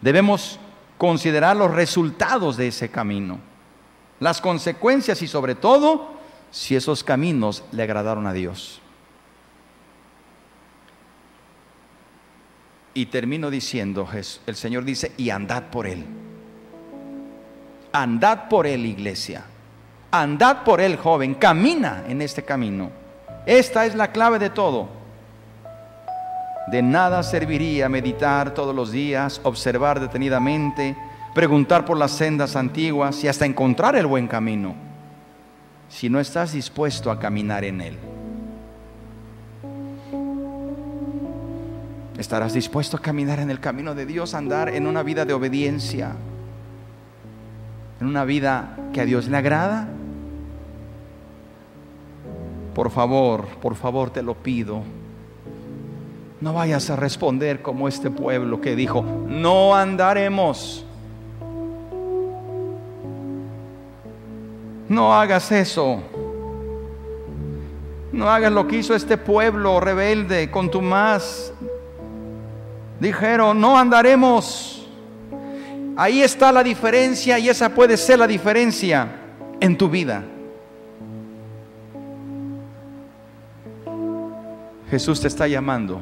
Debemos 0.01 0.59
considerar 0.99 1.55
los 1.55 1.71
resultados 1.71 2.57
de 2.57 2.67
ese 2.67 2.89
camino, 2.89 3.39
las 4.19 4.41
consecuencias 4.41 5.21
y 5.21 5.27
sobre 5.27 5.55
todo 5.55 6.11
si 6.51 6.75
esos 6.75 7.05
caminos 7.05 7.63
le 7.71 7.83
agradaron 7.83 8.27
a 8.27 8.33
Dios. 8.33 8.81
Y 12.93 13.05
termino 13.05 13.49
diciendo, 13.49 14.09
el 14.45 14.55
Señor 14.55 14.83
dice, 14.83 15.13
y 15.15 15.29
andad 15.29 15.69
por 15.71 15.87
él. 15.87 16.05
Andad 17.93 18.49
por 18.49 18.67
él, 18.67 18.85
iglesia. 18.85 19.45
Andad 20.11 20.63
por 20.63 20.81
él, 20.81 20.97
joven. 20.97 21.35
Camina 21.35 22.03
en 22.09 22.21
este 22.21 22.43
camino. 22.43 22.91
Esta 23.45 23.85
es 23.85 23.95
la 23.95 24.11
clave 24.11 24.37
de 24.37 24.49
todo. 24.49 24.98
De 26.71 26.83
nada 26.83 27.23
serviría 27.23 27.89
meditar 27.89 28.53
todos 28.53 28.75
los 28.75 28.91
días, 28.91 29.41
observar 29.43 29.99
detenidamente, 29.99 30.95
preguntar 31.33 31.83
por 31.83 31.97
las 31.97 32.11
sendas 32.11 32.55
antiguas 32.55 33.23
y 33.23 33.27
hasta 33.27 33.47
encontrar 33.47 33.95
el 33.95 34.05
buen 34.05 34.27
camino, 34.27 34.75
si 35.87 36.09
no 36.09 36.19
estás 36.19 36.53
dispuesto 36.53 37.09
a 37.09 37.19
caminar 37.19 37.63
en 37.63 37.81
él. 37.81 37.97
¿Estarás 42.19 42.53
dispuesto 42.53 42.97
a 42.97 43.01
caminar 43.01 43.39
en 43.39 43.49
el 43.49 43.59
camino 43.59 43.95
de 43.95 44.05
Dios, 44.05 44.35
andar 44.35 44.69
en 44.69 44.85
una 44.85 45.01
vida 45.01 45.25
de 45.25 45.33
obediencia? 45.33 46.11
¿En 47.99 48.05
una 48.05 48.25
vida 48.25 48.77
que 48.93 49.01
a 49.01 49.05
Dios 49.05 49.27
le 49.27 49.37
agrada? 49.37 49.87
Por 52.75 52.91
favor, 52.91 53.47
por 53.61 53.75
favor 53.75 54.11
te 54.11 54.21
lo 54.21 54.35
pido. 54.35 54.83
No 56.41 56.53
vayas 56.53 56.89
a 56.89 56.95
responder 56.95 57.61
como 57.61 57.87
este 57.87 58.09
pueblo 58.09 58.61
que 58.61 58.75
dijo, 58.75 59.03
no 59.27 59.75
andaremos. 59.75 60.85
No 64.87 65.13
hagas 65.13 65.51
eso. 65.51 66.01
No 68.11 68.29
hagas 68.29 68.51
lo 68.51 68.67
que 68.67 68.77
hizo 68.77 68.95
este 68.95 69.17
pueblo 69.17 69.79
rebelde 69.79 70.49
con 70.49 70.71
tu 70.71 70.81
más. 70.81 71.53
Dijeron, 72.99 73.59
no 73.59 73.77
andaremos. 73.77 74.87
Ahí 75.97 76.21
está 76.21 76.53
la 76.53 76.63
diferencia 76.63 77.37
y 77.37 77.49
esa 77.49 77.69
puede 77.69 77.97
ser 77.97 78.19
la 78.19 78.27
diferencia 78.27 79.09
en 79.59 79.77
tu 79.77 79.89
vida. 79.89 80.23
Jesús 84.89 85.19
te 85.19 85.27
está 85.27 85.45
llamando. 85.45 85.99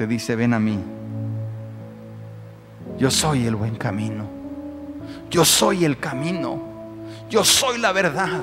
Te 0.00 0.06
dice, 0.06 0.34
ven 0.34 0.54
a 0.54 0.58
mí. 0.58 0.78
Yo 2.96 3.10
soy 3.10 3.44
el 3.44 3.54
buen 3.54 3.76
camino. 3.76 4.24
Yo 5.30 5.44
soy 5.44 5.84
el 5.84 5.98
camino. 5.98 6.58
Yo 7.28 7.44
soy 7.44 7.76
la 7.76 7.92
verdad. 7.92 8.40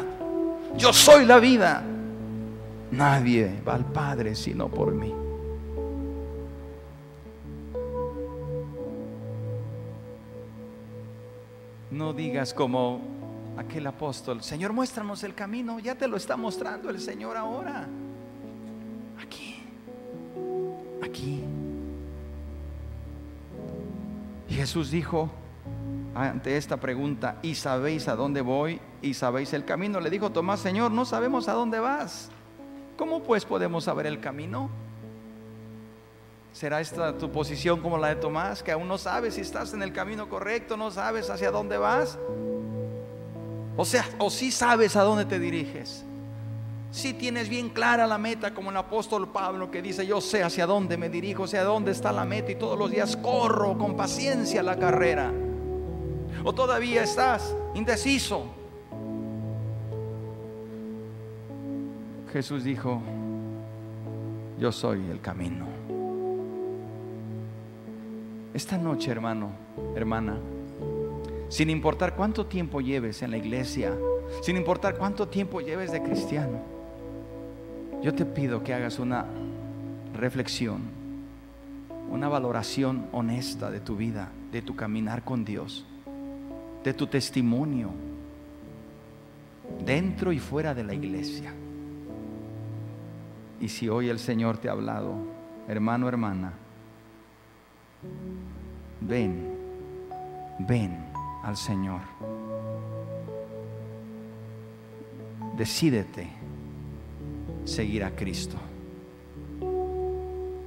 Yo 0.78 0.94
soy 0.94 1.26
la 1.26 1.40
vida. 1.40 1.84
Nadie 2.92 3.60
va 3.68 3.74
al 3.74 3.86
Padre 3.86 4.36
sino 4.36 4.68
por 4.68 4.94
mí. 4.94 5.12
No 11.90 12.14
digas 12.14 12.54
como 12.54 13.02
aquel 13.58 13.88
apóstol, 13.88 14.44
Señor, 14.44 14.74
muéstranos 14.74 15.24
el 15.24 15.34
camino. 15.34 15.80
Ya 15.80 15.96
te 15.96 16.08
lo 16.08 16.18
está 16.18 16.38
mostrando 16.38 16.92
el 16.92 17.00
Señor 17.00 17.36
ahora. 17.36 17.88
Aquí, 19.20 19.57
aquí. 21.08 21.44
Jesús 24.50 24.92
dijo 24.92 25.30
ante 26.16 26.58
esta 26.58 26.78
pregunta, 26.78 27.38
¿y 27.42 27.56
sabéis 27.56 28.08
a 28.08 28.16
dónde 28.16 28.42
voy? 28.42 28.80
¿Y 29.02 29.14
sabéis 29.14 29.54
el 29.54 29.66
camino? 29.66 30.00
Le 30.00 30.10
dijo 30.10 30.32
Tomás, 30.32 30.60
Señor, 30.60 30.92
no 30.92 31.06
sabemos 31.06 31.48
a 31.48 31.54
dónde 31.54 31.80
vas. 31.80 32.30
¿Cómo 32.98 33.22
pues 33.22 33.46
podemos 33.46 33.84
saber 33.84 34.08
el 34.08 34.20
camino? 34.20 34.70
¿Será 36.54 36.82
esta 36.82 37.16
tu 37.16 37.32
posición 37.32 37.82
como 37.82 38.00
la 38.00 38.08
de 38.08 38.16
Tomás, 38.16 38.64
que 38.64 38.72
aún 38.72 38.88
no 38.88 38.98
sabes 38.98 39.36
si 39.36 39.42
estás 39.42 39.74
en 39.74 39.84
el 39.84 39.94
camino 39.94 40.28
correcto, 40.28 40.76
no 40.76 40.90
sabes 40.90 41.30
hacia 41.30 41.52
dónde 41.52 41.78
vas? 41.78 42.18
O 43.76 43.86
sea, 43.86 44.06
o 44.18 44.32
si 44.32 44.52
sabes 44.52 44.96
a 44.96 45.04
dónde 45.04 45.26
te 45.26 45.38
diriges. 45.38 46.04
Si 46.92 47.14
tienes 47.14 47.50
bien 47.50 47.70
clara 47.70 48.08
la 48.08 48.18
meta, 48.18 48.54
como 48.54 48.72
el 48.72 48.78
apóstol 48.78 49.30
Pablo 49.32 49.70
que 49.70 49.82
dice, 49.82 50.06
yo 50.08 50.22
sé 50.22 50.44
hacia 50.44 50.66
dónde 50.66 50.98
me 50.98 51.10
dirijo, 51.10 51.46
sé 51.46 51.58
a 51.58 51.64
dónde 51.64 51.92
está 51.92 52.12
la 52.12 52.26
meta 52.26 52.52
y 52.52 52.56
todos 52.56 52.78
los 52.80 52.90
días 52.90 53.18
corro 53.18 53.78
con 53.78 53.96
paciencia 53.96 54.64
la 54.64 54.78
carrera. 54.78 55.32
O 56.44 56.54
todavía 56.54 57.04
estás 57.04 57.56
indeciso. 57.74 58.46
Jesús 62.32 62.64
dijo, 62.64 63.02
yo 64.60 64.72
soy 64.72 65.10
el 65.10 65.20
camino. 65.22 65.66
Esta 68.54 68.78
noche, 68.78 69.12
hermano, 69.12 69.52
hermana, 69.96 70.38
sin 71.50 71.70
importar 71.70 72.16
cuánto 72.16 72.46
tiempo 72.48 72.82
lleves 72.82 73.22
en 73.22 73.32
la 73.32 73.38
iglesia, 73.38 73.94
sin 74.42 74.58
importar 74.58 74.98
cuánto 74.98 75.28
tiempo 75.28 75.62
lleves 75.62 75.92
de 75.92 76.02
cristiano, 76.02 76.77
yo 78.02 78.14
te 78.14 78.26
pido 78.26 78.64
que 78.64 78.74
hagas 78.74 79.00
una 79.00 79.26
reflexión, 80.14 80.82
una 82.10 82.28
valoración 82.28 83.08
honesta 83.12 83.72
de 83.72 83.80
tu 83.80 83.96
vida, 83.96 84.30
de 84.52 84.62
tu 84.62 84.76
caminar 84.76 85.24
con 85.24 85.44
Dios, 85.44 85.86
de 86.84 86.94
tu 86.94 87.08
testimonio, 87.08 87.90
dentro 89.86 90.32
y 90.32 90.40
fuera 90.40 90.74
de 90.74 90.84
la 90.84 90.94
iglesia. 90.94 91.54
Y 93.60 93.70
si 93.70 93.90
hoy 93.90 94.10
el 94.10 94.20
Señor 94.20 94.58
te 94.58 94.70
ha 94.70 94.74
hablado, 94.74 95.16
hermano, 95.68 96.08
hermana, 96.08 96.54
ven, 99.02 99.56
ven 100.60 100.98
al 101.44 101.58
Señor. 101.58 102.02
Decídete 105.58 106.37
seguir 107.68 108.04
a 108.04 108.12
Cristo. 108.16 108.56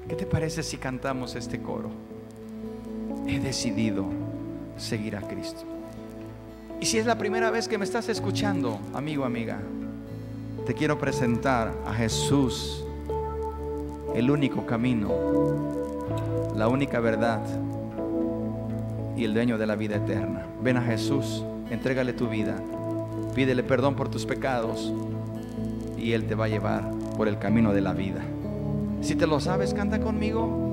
¿Qué 0.06 0.14
te 0.14 0.26
parece 0.26 0.62
si 0.62 0.76
cantamos 0.76 1.34
este 1.34 1.60
coro? 1.60 1.90
He 3.26 3.40
decidido 3.40 4.06
seguir 4.76 5.16
a 5.16 5.22
Cristo. 5.22 5.62
Y 6.80 6.86
si 6.86 6.98
es 6.98 7.06
la 7.06 7.16
primera 7.16 7.50
vez 7.50 7.68
que 7.68 7.78
me 7.78 7.84
estás 7.84 8.08
escuchando, 8.08 8.78
amigo, 8.94 9.24
amiga, 9.24 9.60
te 10.66 10.74
quiero 10.74 10.98
presentar 10.98 11.72
a 11.86 11.94
Jesús, 11.94 12.84
el 14.14 14.30
único 14.30 14.66
camino, 14.66 15.12
la 16.56 16.68
única 16.68 17.00
verdad 17.00 17.40
y 19.16 19.24
el 19.24 19.32
dueño 19.32 19.58
de 19.58 19.66
la 19.66 19.76
vida 19.76 19.96
eterna. 19.96 20.46
Ven 20.62 20.76
a 20.76 20.82
Jesús, 20.82 21.44
entrégale 21.70 22.12
tu 22.12 22.28
vida, 22.28 22.56
pídele 23.34 23.62
perdón 23.62 23.94
por 23.94 24.10
tus 24.10 24.26
pecados 24.26 24.92
y 26.00 26.12
Él 26.12 26.24
te 26.24 26.34
va 26.34 26.46
a 26.46 26.48
llevar 26.48 26.90
por 27.16 27.28
el 27.28 27.38
camino 27.38 27.72
de 27.72 27.80
la 27.80 27.92
vida. 27.92 28.22
Si 29.00 29.14
te 29.14 29.26
lo 29.26 29.40
sabes, 29.40 29.74
canta 29.74 30.00
conmigo. 30.00 30.69